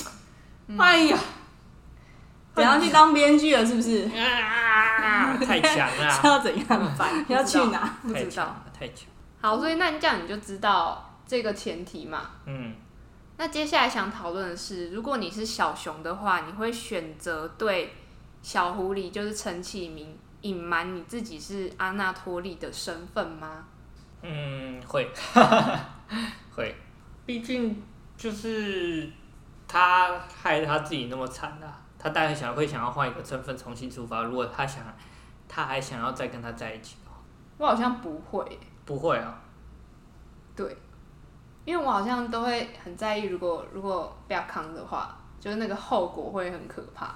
[0.67, 1.17] 嗯、哎呀，
[2.53, 4.07] 不要去当编剧了，是不是？
[4.15, 6.21] 啊、太强了！
[6.23, 7.25] 要怎样办？
[7.27, 7.97] 要去哪？
[8.03, 9.07] 不知道，太强。
[9.41, 12.29] 好，所以那这样你就知道这个前提嘛。
[12.45, 12.75] 嗯。
[13.35, 17.95] 那接下来想讨论的是，如果你是小熊的话，你会选择对
[18.43, 23.65] 小狐狸，就是陈启明，隐瞒你自己是阿纳托利的身份吗？
[24.23, 25.07] 嗯，会，
[26.55, 26.75] 会，
[27.25, 27.83] 毕竟
[28.17, 29.07] 就是
[29.67, 34.23] 他害他自己那么惨啊，他当然想会想要换一个身份重新出发。
[34.23, 34.83] 如果他想，
[35.47, 37.17] 他还想要再跟他在一起的话，
[37.57, 39.39] 我好像不会，不会啊，
[40.55, 40.75] 对。
[41.65, 47.15] 因为我好像都会很在意，如果如果不要扛的话，就是那个后果会很可怕。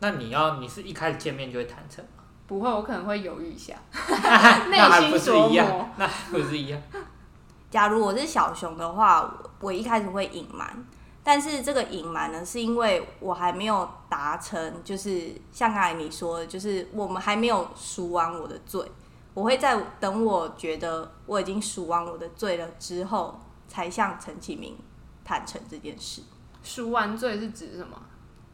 [0.00, 2.17] 那你要你是一开始见面就会坦诚吗？
[2.48, 3.76] 不会，我可能会犹豫一下，
[4.68, 5.88] 内心琢磨。
[5.98, 6.82] 那还不是一样？
[7.70, 9.30] 假如我是小熊的话，
[9.60, 10.84] 我一开始会隐瞒，
[11.22, 18.82] 但是这个隐瞒呢，是因为我还没有达成，就是像刚才你说的，就是我们还没有赎完我的罪。
[19.34, 24.76] 我会在等我觉得我已经赎完我的罪了之后，才向陈启明
[25.22, 26.22] 坦诚这件事。
[26.62, 28.00] 赎完罪是指什么？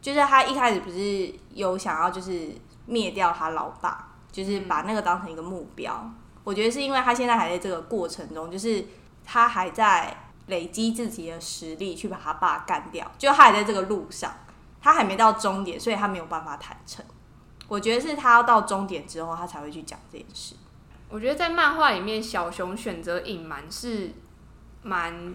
[0.03, 2.51] 就是他一开始不是有想要就是
[2.87, 6.01] 灭掉他老爸，就是把那个当成一个目标。
[6.03, 6.15] 嗯。
[6.45, 8.85] 我觉得是因为他现在还在这个过程中，就是
[9.25, 10.15] 他还在
[10.49, 14.31] 累积自己的实力去把他爸干掉，就他还在这个路上，
[14.81, 17.03] 他还没到终点，所以他没有办法坦诚。
[17.67, 20.55] 我觉得是他要到终点之后，他才会去讲这件事。
[21.09, 24.13] 我觉得在漫画里面，小熊选择隐瞒是
[24.83, 25.35] 蛮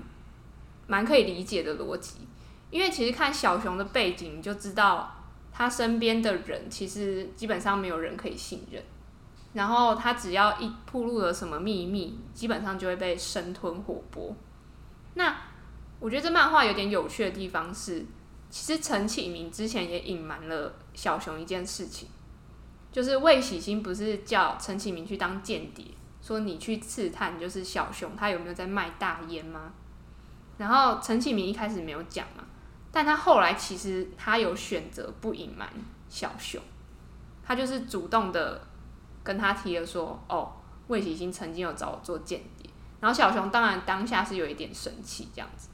[0.85, 2.27] 蛮可以理解的逻辑，
[2.69, 5.18] 因为其实看小熊的背景，你就知道
[5.59, 8.81] 他身边的人其实基本上没有人可以信任。
[9.51, 14.33] 然后他只要一暴露了什么秘密，基本上就会被生吞活剥。
[15.15, 15.35] 那
[15.99, 18.05] 我觉得这漫画有点有趣的地方是，
[18.49, 22.07] 其实陈启明之前也隐瞒了小熊一件事情，
[22.89, 25.83] 就是魏喜新不是叫陈启明去当间谍，
[26.21, 29.73] 说你去刺探就是小熊他有没有在卖大烟吗？
[30.57, 32.45] 然后陈启明一开始没有讲嘛，
[32.91, 35.69] 但他后来其实他有选择不隐瞒
[36.08, 36.62] 小熊，
[37.43, 38.67] 他就是主动的。
[39.21, 40.52] 跟他提了说，哦，
[40.88, 42.67] 魏喜新曾经有找我做间谍，
[42.99, 45.67] 然后小熊当然当下是有一点生气这样子，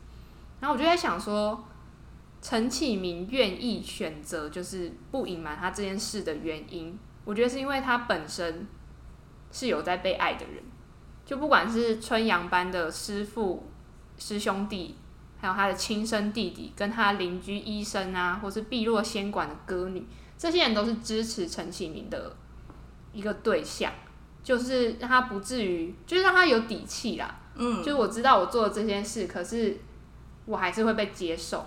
[0.60, 1.64] 然后我就在想说，
[2.42, 8.68] 陈启明愿意选择就是不隐瞒他这件事的原因，我觉得是因为他本身
[9.52, 10.62] 是有在被爱的人，
[11.24, 13.70] 就不管是春阳班的师父、
[14.18, 14.96] 师兄弟，
[15.40, 20.06] 还有他的亲生弟弟，跟他邻居医生啊，或是碧落仙馆的歌女，
[20.38, 22.36] 这些人都是支持陈启明的。
[23.14, 23.90] 一个对象，
[24.44, 27.34] 就是让他不至于，就是让他有底气啦。
[27.56, 29.78] 嗯，就是我知道我做了这件事，可是
[30.44, 31.66] 我还是会被接受。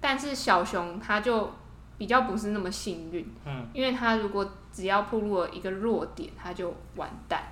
[0.00, 1.52] 但是小熊他就
[1.98, 7.42] 比较不是那么幸运，嗯，因为他如果只要暴露了一个弱点，他就完蛋。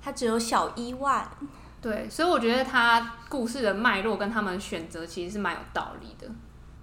[0.00, 1.28] 他只有小一万，
[1.84, 6.26] 对，所以我觉得他故事的脉络跟他们选择其实是蛮有道理的。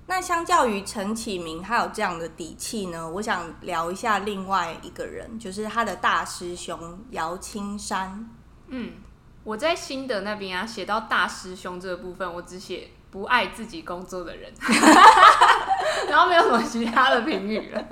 [0.06, 3.10] 那相较于陈启明，他有这样的底气呢？
[3.10, 8.30] 我想聊一下另外一个人，就是他的大师兄姚青山。
[8.68, 8.92] 嗯，
[9.44, 14.54] 我在心得那边啊，写到大师兄这个部分，我只写不爱自己工作的人，
[16.08, 17.84] 然后没有什么其他的评语了。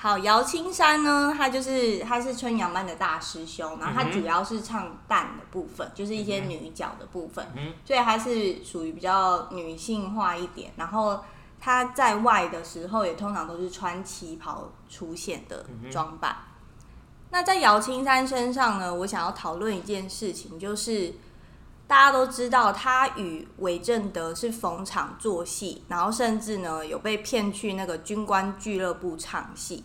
[0.00, 10.72] 好，姚青山呢，他就是他是春阳班的大师兄，然后他主要是唱旦的部分，嗯、就是一些女角的部分，嗯、所以他是属于比较女性化一点。
[10.76, 11.18] 然后
[11.58, 16.30] 他在外的时候，也通常都是穿旗袍出现的装扮。
[16.30, 16.86] 嗯、
[17.30, 21.12] 那在姚青山身上呢，我想要讨论一件事情，就是
[21.88, 29.84] 大家都知道他与韦正德是逢场作戏，然后甚至呢有被骗去那个军官俱乐部唱戏。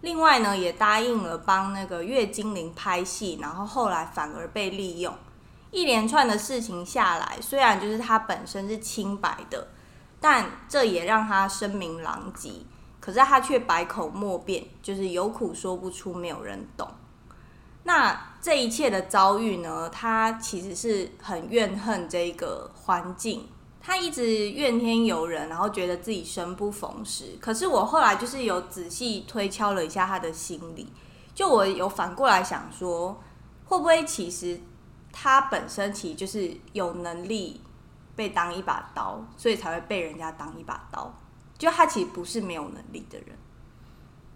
[0.00, 5.16] 另外呢，也答应了帮那个月精灵拍戏，然后后来反而被利用。
[5.70, 9.68] 一连串的事情下来，虽然就是他本身是清白的，
[10.20, 12.50] 但这也让他声名狼藉。
[13.00, 16.88] 可是他却百口莫辩，就是有苦说不出，没有人懂。
[17.84, 23.48] 那这一切的遭遇呢，他其实是很怨恨这个环境。
[23.80, 27.38] 他一直怨天尤人，然后觉得自己生不逢时。
[27.40, 30.92] 可是我后来就是有仔细推敲了一下他的心理，
[31.34, 33.18] 就我有反过来想说，
[33.64, 34.60] 会不会其实
[35.10, 37.62] 他本身其实就是有能力
[38.14, 41.18] 被当一把刀，所以才会被人家当一把刀。
[41.56, 43.38] 就他其实不是没有能力的人。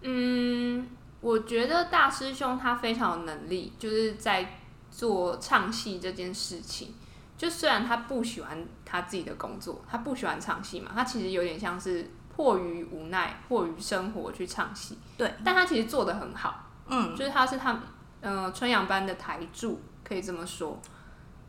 [0.01, 0.87] 嗯，
[1.21, 6.93] 我觉得大师兄他非常有能力，就是在做唱戏这件事情。
[7.37, 14.97] 就虽然他不喜欢他自己的工作，他不喜欢唱戏嘛，他其实有点像是迫于无奈、迫于生活去唱戏。
[15.17, 16.65] 对，但他其实做得很好。
[16.87, 17.81] 嗯，就是他是他
[18.19, 20.81] 呃春阳班的台柱，可以这么说。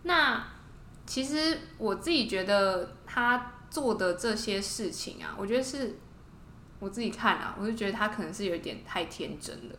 [0.02, 0.44] 那
[1.06, 5.98] 其实我自己觉得他做的这些事情啊，我觉得是
[6.80, 9.74] 我自己看啊，我就觉得他可能是有一点太天真了。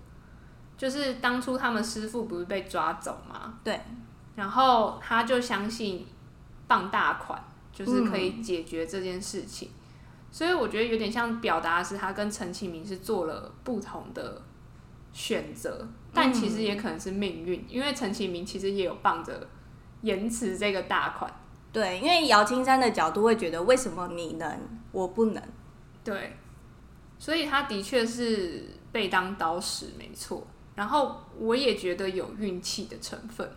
[0.77, 3.59] 就是当初他们师傅不是被抓走吗？
[3.63, 3.79] 对。
[4.33, 6.07] 然后他就相信
[6.65, 9.75] 傍大款就是可以解决这件事情，嗯、
[10.31, 14.41] 所以我觉得有点像表达的是他跟陈启明是做了不同的
[15.11, 19.47] 选择，但其实也可能是命运，因为陈启明其实也有傍着
[20.01, 21.31] 延迟这个大款。
[21.73, 24.59] 对，因为姚青山的角度会觉得为什么你能
[24.93, 25.43] 我不能？
[26.03, 26.37] 对，
[27.21, 33.47] 所以他的确是被当刀使没错，然后我也觉得有运气的成分。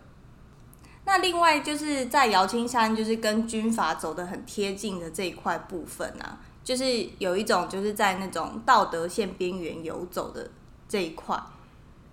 [1.03, 6.85] 那另外就是在姚青山就是跟军阀走得很贴近的这一块部分啊，就是
[7.17, 10.51] 有一种就是在那种道德线边缘游走的
[10.87, 11.35] 这一块，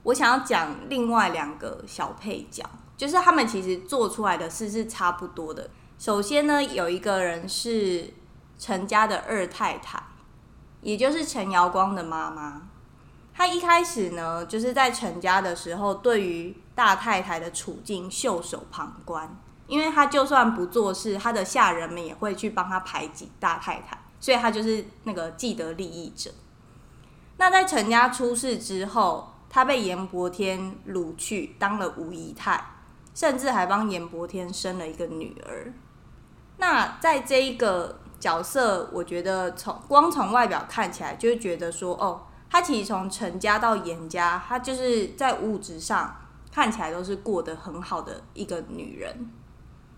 [0.04, 2.64] 我想要讲另外两个小配角，
[2.96, 5.68] 就是他们其实做出来的事是差不多的。
[5.98, 8.14] 首先呢，有一个人是
[8.58, 10.02] 陈家的二太太，
[10.82, 12.62] 也就是陈瑶光的妈妈。
[13.34, 19.34] 她一开始呢，就是在陈家的时候，对于大太太的处境袖手旁观，
[19.66, 26.30] 因为她就算不做事，她的下人们也会去帮她排挤大太太，所以她就是那个既得利益者。
[27.38, 32.62] 那在陈家出事之后，她被严伯天掳去当了五姨太，
[33.14, 35.72] 甚至还帮严伯天生了一个女儿。
[36.58, 46.16] 那在这一个角色，我觉得从光从外表看起来，就会觉得说，哦，他其实从陈家到严家，他就是在物质上
[46.52, 49.30] 看起来都是过得很好的一个女人。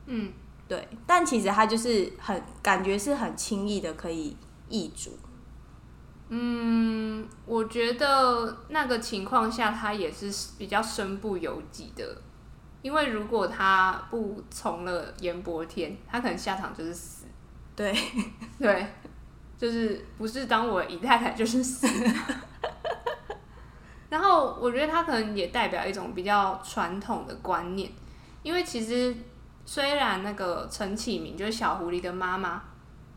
[0.06, 0.32] 嗯，
[0.66, 0.88] 对。
[1.06, 4.34] 但其实他就是很感觉是很轻易的可以
[4.70, 5.18] 易主。
[6.30, 12.16] 嗯，我觉得那个情况下，他也是比较身不由己的，
[12.80, 17.23] 因为如果他不从了严伯天，他可能下场就是死。
[17.76, 17.94] 对，
[18.58, 18.86] 对，
[19.56, 21.86] 就是不是当我姨太太就是死。
[24.10, 27.90] 然后我觉得他可能也代表一种比较传统的观念，
[28.42, 29.14] 因为其实
[29.64, 32.62] 虽然那个陈启明就是小狐狸的妈妈。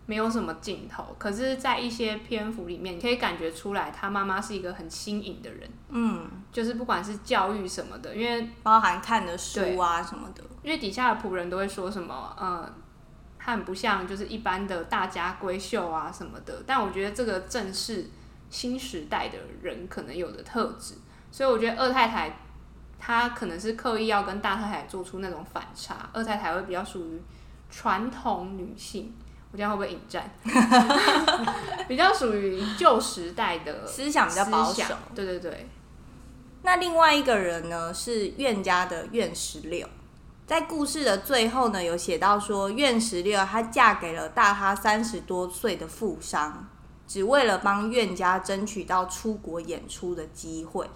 [0.10, 5.70] 没有什么镜头，可是，在一些篇幅里面，你可以感觉出来，他妈妈是一个很新颖的人。
[5.90, 12.74] 嗯，就是不管是教育什么的，因为包含看的书啊什么的，因为底下的仆人都会说什么，嗯，
[13.48, 16.62] 他很不像就是一般的大家闺秀啊什么的。
[16.68, 18.08] 但我觉得这个正是
[18.50, 20.96] 新时代的人可能有的特质，
[21.32, 22.40] 所以我觉得二太太
[23.00, 27.22] 她可能是刻意要跟大太太做出那种反差，二太太会比较属于
[27.72, 29.14] 传统女性。
[29.50, 30.30] 我这样会不会引战？
[31.88, 34.84] 比较属于旧时代的思想比较保守。
[35.16, 35.70] 对对对。
[36.64, 39.88] 那另外一个人呢，是苑家的苑石榴。
[40.48, 46.70] 在故事的最后呢，有写到说，苑石榴她嫁给了大她三十多岁的富商，
[47.06, 50.90] 只为了帮苑家争取到出国演出的机会。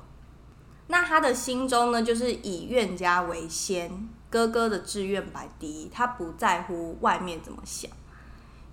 [0.87, 7.91] 那她的心中呢，就是以苑家为先，哥哥的志愿摆第一，她不在乎外面怎么想。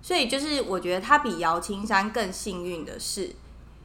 [0.01, 3.35] 所以就是，我觉得她比姚青山更幸运的是，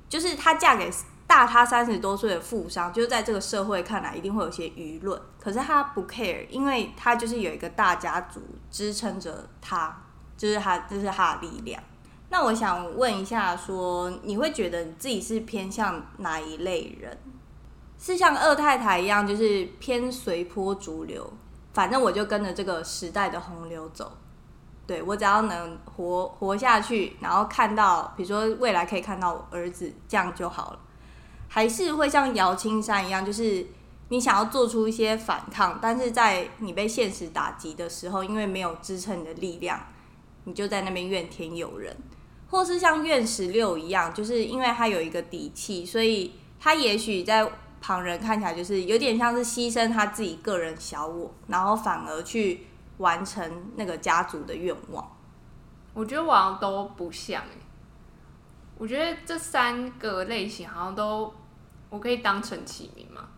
[0.09, 0.89] 就是她嫁给
[1.35, 10.01] 大他三十多岁的富商，就是在这个社会看来一定会有些舆论，可是他不 care，因为他就是有一个大家族支撑着他，
[10.37, 11.83] 就是他，这是他的力量。
[12.29, 17.19] 那我想问一下，说你会觉得你自己是偏向哪一类人？
[17.99, 21.29] 是像二太太一样，就是偏随波逐流，
[21.73, 24.17] 反正我就跟着这个时代的洪流走。
[24.87, 30.79] 对，我只要能活活下去，然后看到，比如说未来可以看到我儿子，这样就好了。
[31.55, 33.65] 还是会像姚青山一样，就是
[34.09, 39.81] 你想要做出一些反抗，但是在你被现实打击的时候，因为没有支撑你的力量，
[40.43, 41.97] 你就在那边怨天尤人。
[42.51, 47.49] 或是像怨十六一样，就是因为他有一个底气，所以他也许在
[47.81, 52.67] 旁人看起来就是有点像是牺牲他自己个人小我，然后反而去。
[52.99, 55.05] 完成那个家族的愿望，
[55.95, 57.59] 我觉得好像都不像哎。
[58.79, 61.35] 我觉得这三个类型好像都，
[61.95, 63.29] 我可以当陈启明吗。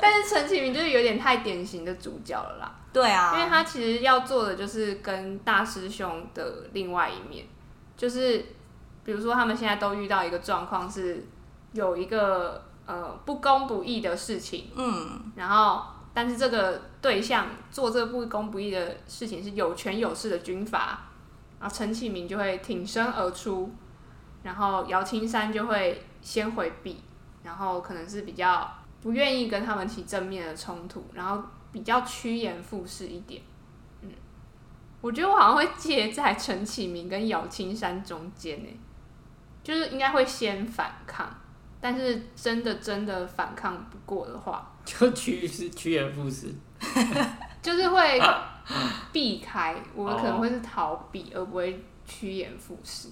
[0.00, 2.74] 但是陈启明就是有点太典型的主角了啦。
[2.92, 7.44] 对啊，因为他其实要做的就是跟大师兄的另外一面，
[7.96, 8.44] 就是
[9.04, 11.26] 比如说他们现在都遇到一个状况，是
[11.72, 15.82] 有一个呃不公不义的事情，嗯，然后。
[16.16, 21.10] 但是这个对象做这个不公不义的事情是有权有势的军阀，
[21.58, 23.74] 然后陈启明就会挺身而出，
[24.44, 27.00] 然后姚青山就会先回避，
[27.44, 28.68] 然后可能是比较
[29.02, 33.42] 不愿意跟他们起正面的冲突，然后比较趋炎附势一点。
[34.00, 34.10] 嗯，
[35.02, 38.68] 我觉得我好像会介在陈启明跟姚青山中间呢，
[39.62, 41.28] 就是应该会先反抗。
[41.78, 46.50] 但是真的真的反抗不过的话，就趋是趋炎附势，
[47.60, 48.18] 就是会
[49.12, 53.10] 避开，我可能会是逃避，而不会趋炎附势。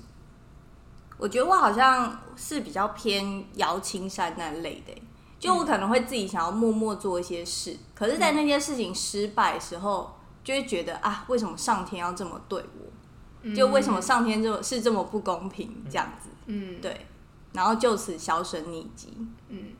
[1.22, 4.92] 我觉得我好像是比较偏姚青山那类的，
[5.38, 13.54] 就我可能会自己想要默默做一些事，可是，在那件事情失败时候，就会觉得啊，为什么上天要这么对我？
[13.54, 15.84] 就为什么上天这么是这么不公平？
[15.88, 17.06] 这样子，嗯，对。
[17.52, 19.16] 然后就此销声匿迹。
[19.48, 19.74] 嗯，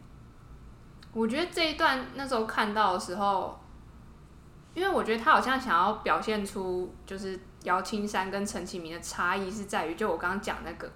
[1.12, 3.58] 我觉得这一段那时候看到的时候，
[4.74, 10.88] 因为我觉得他好像想要表现出，就是姚青山跟陈启明的差异是在于，就我刚刚讲那个，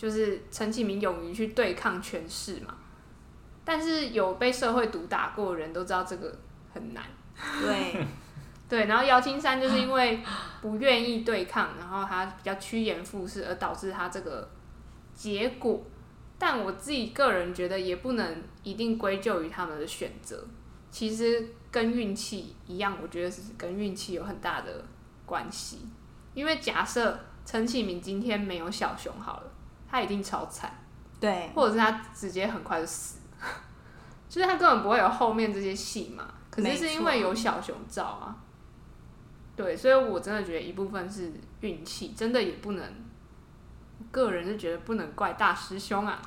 [0.00, 2.74] 就是陈启明勇于去对抗权势嘛。
[3.62, 6.34] 但是有被社会毒打过的人都知道这个
[6.72, 7.04] 很难。
[7.60, 8.06] 对，
[8.66, 8.86] 对。
[8.86, 10.20] 然后姚青山就是因为
[10.62, 14.48] 不愿意对抗，然后他比较趋炎附势，而导致他这个
[15.14, 15.84] 结果。
[16.38, 20.42] 但我自己个人觉得，也不能一定归咎于他们的选择，
[20.90, 24.82] 其实跟运气一样，我觉得是跟运气有很大的
[25.26, 25.86] 关系。
[26.32, 29.49] 因为假设陈启明今天没有小熊好了，
[29.90, 30.72] 他一定超惨。
[31.18, 33.18] 对，或者是他直接很快就死，
[34.28, 36.24] 就是他根本不会有后面这些戏嘛。
[36.50, 38.34] 可是是因为有小熊照啊，
[39.54, 42.94] 对，所以我真的觉得一部分是运气，真的也不能，
[44.10, 46.20] 个人是觉得不能怪大师兄啊。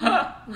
[0.46, 0.54] 嗯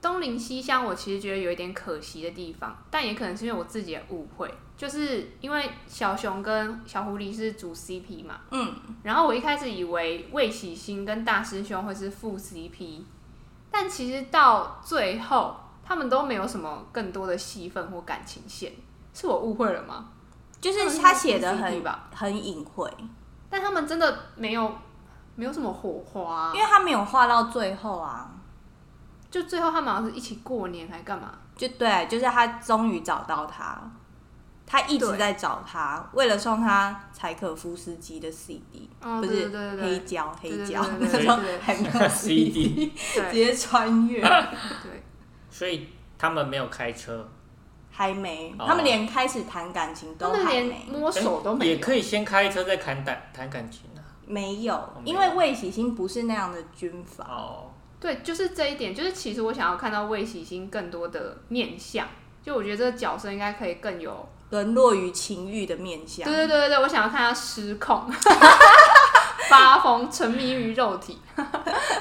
[0.00, 13.02] 东邻西乡，我其实觉得有一点可惜的地方，但也可能是因为我自己的误会，就是因为小熊跟小狐狸是主 CP 嘛，嗯，然后我一开始以为魏喜星跟大师兄会是副 CP，
[13.72, 18.72] 但其实到最后他们都没有什么更多的戏份或感情线，
[19.12, 20.10] 是我误会了吗？
[20.60, 21.82] 就是他写的很
[22.14, 22.88] 很隐晦，
[23.50, 24.72] 但他们真的没有
[25.34, 28.30] 没有什么火花，因为他没有画到最后啊。
[29.30, 31.32] 就最后他们好像是一起过年还干嘛？
[31.56, 33.78] 就对，就是他终于找到他，
[34.64, 39.50] 他一直在找他，为了送他柴可夫斯基的 CD，哦、不是
[39.82, 44.20] 黑胶黑胶，那时候还没有 CD，直接穿越。
[44.22, 45.02] 对，
[45.50, 47.28] 所以他们没有开车，
[47.90, 51.70] 还没，他们连开始谈感情都还没，摸手都没、欸。
[51.72, 54.00] 也可以先开车再谈谈谈感情啊？
[54.26, 57.24] 没有，因为魏喜星不是那样的军阀。
[57.24, 57.74] 哦。
[58.00, 62.06] 对，就是这一点，就是其实我想要看到魏喜星更多的面相，
[62.42, 66.24] 就我觉得这个角色应该可以更有沦落于情欲的面相。
[66.24, 68.08] 对对对对，我想要看他失控、
[69.50, 71.18] 发疯、沉迷于肉体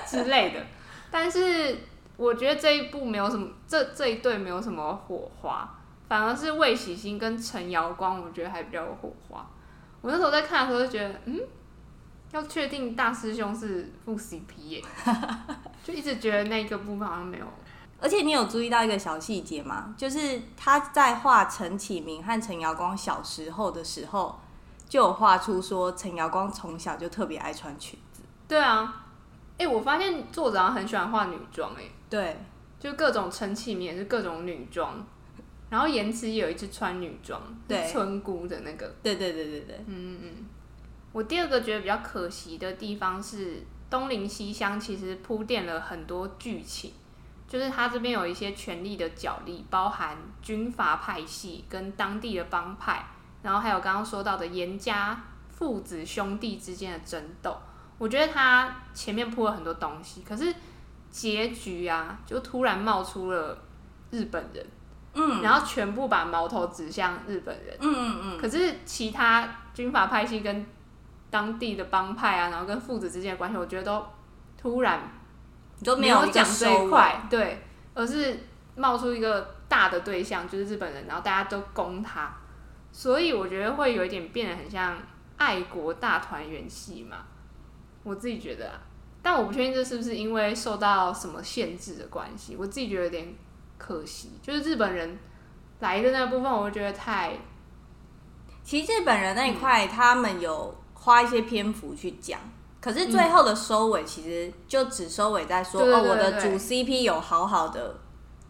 [0.06, 0.64] 之类的。
[1.10, 1.76] 但是
[2.16, 5.68] 我觉得这一部没有什么，这这一对没有什么火花，
[6.08, 9.50] 反而是魏喜星跟陈瑶光，我觉得还比较有火花。
[10.02, 11.40] 我那时候在看的时候就觉得，嗯。
[12.34, 14.84] 要确定大师兄是副 CP 耶，
[15.88, 17.46] 就一直觉得那个部分好像没有。
[18.02, 19.96] 而且你有注意到一个小细节吗？
[19.96, 24.38] 就是他在画陈启明和陈瑶光小时候的时候，
[24.90, 28.22] 就有画出说陈瑶光从小就特别爱穿裙子。
[28.50, 29.06] 对啊，
[29.54, 32.38] 哎、欸，我发现作者很喜欢画女装，哎，对，
[32.80, 34.94] 就各种陈启明也是各种女装，
[35.70, 40.46] 然后言辞也有一次穿女装，对，村姑的那个，对对对对对，嗯嗯嗯。
[41.14, 46.92] 我第二个觉得比较可惜的地方是，东邻西乡其实铺垫了很多剧情，
[47.48, 53.06] 就是他这边有一些权力的角力，包含军阀派系跟当地的帮派，
[53.42, 57.58] 然后还有刚刚说到的严家父子兄弟之间的争斗。
[57.98, 60.54] 我觉得他前面铺了很多东西，可是
[61.10, 63.58] 结局啊，就突然冒出了
[64.12, 64.64] 日本人，
[65.14, 70.64] 嗯，然后全部把矛头指向日本人，嗯嗯嗯，可是其他军阀派系跟
[71.30, 74.06] 当地的帮派啊，然后跟父子之间的关系，我觉得都
[74.58, 75.02] 突然
[75.84, 77.62] 都没有讲这一块，对，
[77.94, 78.40] 而是
[78.76, 82.34] 冒出一个大的对象，就是日本人，然后大家都攻他，
[82.92, 84.98] 所以我觉得会有一点变得很像
[85.36, 87.18] 爱国大团圆戏嘛，
[88.04, 88.80] 我自己觉得啊，
[89.22, 93.36] 但我不确定这是不是因为受到什么限制的关系，我自己觉得有点
[93.78, 95.20] 可惜，就是日本人
[95.82, 97.38] 来的那个部分，我觉得太，
[98.64, 100.74] 其实日本人那一块，他们有。
[101.08, 102.38] 花一些篇幅去讲，
[102.82, 107.96] 可是最后的收尾其实就只收尾在说、嗯、哦，我的主 CP 有好好的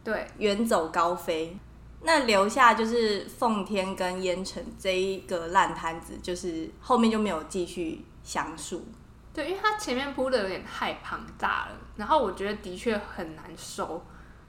[0.03, 1.55] 对远走高飞，
[2.01, 8.84] 那留下就是奉天跟烟尘这一个烂摊子，就是后面就没有继续详述。
[9.32, 14.03] 对，因为他前面铺的有点太庞大了，然后我觉得的确很难收，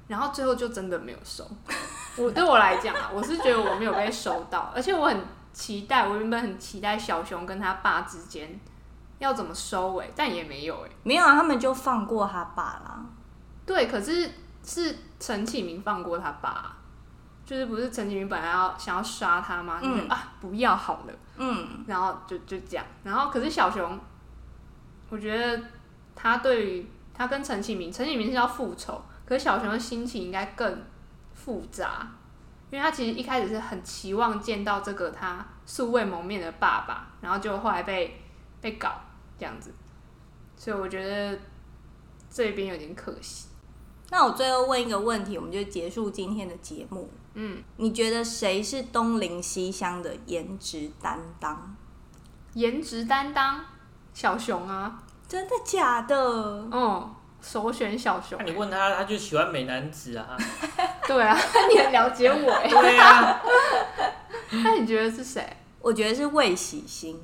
[0.07, 1.47] 然后最后就真的没有收。
[2.17, 5.21] 我对我来讲啊，我是觉得我没有被收到，而且我很。
[5.59, 8.61] 期待，我原本很期待小熊跟他爸之间
[9.19, 13.05] 要怎么收尾，但也没有哎，没有啊，他们就放过他爸啦。
[13.67, 14.31] 对，可是
[14.65, 16.77] 是陈启明放过他爸，
[17.45, 19.81] 就是不是陈启明本来要想要杀他吗？
[19.83, 23.99] 嗯、就啊，不要好了，嗯，然后就就这样，然后可是小熊，
[25.11, 25.61] 我觉得
[26.15, 30.85] 他对于他跟陈启明，陈启明是要复仇，可是小熊的心情应该更
[31.35, 32.07] 复杂。
[32.71, 38.21] 因为他其实一开始是很期望见到这个他素未谋面的爸爸，然后就后来被
[38.61, 38.93] 被搞
[39.39, 39.73] 这样子，
[40.57, 41.39] 所以我觉得
[42.31, 43.47] 这边有点可惜。
[44.11, 47.11] 那我最后问一个问题，我们就结束今天的节目。
[47.35, 51.77] 嗯，你觉得谁是东邻西乡的颜值担当？
[52.55, 53.64] 颜值担当，
[54.12, 55.03] 小熊啊？
[55.29, 56.16] 真的假的？
[56.73, 57.14] 嗯。
[57.41, 60.36] 首选小熊、欸，你问他，他就喜欢美男子啊。
[61.07, 61.39] 对啊，
[61.72, 62.68] 你很了解我哎。
[62.68, 63.41] 对啊。
[64.64, 65.57] 那你觉得是谁？
[65.80, 67.20] 我觉得是魏喜星。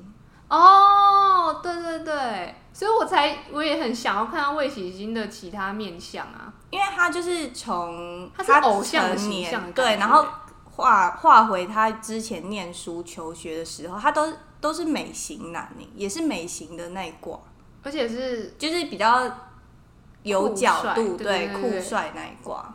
[0.47, 10.25] 哦，对对对，所以我才我也很想要看到魏喜星的其他面相啊，因为他就是从他是偶像的形象，对，然后
[10.65, 17.39] 画画回他之前念书求学的时候，他都都是美型男，也是美型的那一挂。
[17.83, 19.29] 而且是就是比较
[20.25, 22.73] 有角度，对，酷帅那一挂。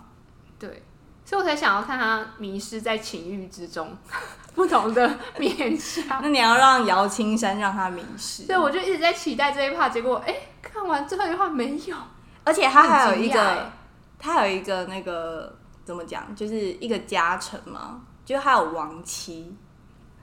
[0.58, 0.82] 对，
[1.24, 3.96] 所以我才想要看他迷失在情欲之中，
[4.54, 6.04] 不同的面相。
[6.22, 8.44] 那你要让姚青山让他迷失。
[8.44, 11.96] 对，我就一直在期待这一 part，结果哎、欸，看完最后一话没有。
[12.44, 13.70] 而且他还有一个，
[14.18, 19.54] 他还有一个那个怎么讲，就是一个加成嘛，就是他有亡妻。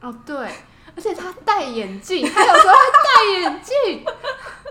[0.02, 0.52] 哦，对，
[0.96, 4.06] 而且他戴眼镜，他有时候会戴眼镜，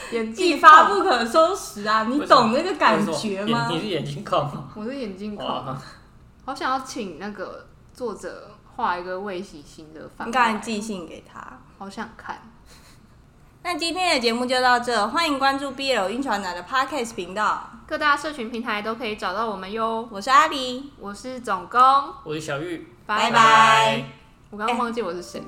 [0.12, 2.04] 眼镜一发不可收拾啊！
[2.08, 3.68] 你懂那个感觉吗？
[3.70, 4.50] 你是眼镜控？
[4.74, 5.46] 我是眼睛控。
[6.44, 12.40] 好想要请那个作者画一个未洗心的番外，你赶紧寄信给他，好想看。
[13.62, 20.08] 那今天的节目就到这，欢迎关注 BL 晕船男的 Podcast 频道，各大社群平台都可以找到我们哟。
[20.10, 21.80] 我是阿狸，我是总工，
[22.24, 24.04] 我是小玉，拜拜。
[24.50, 25.42] 我刚刚忘记我是谁。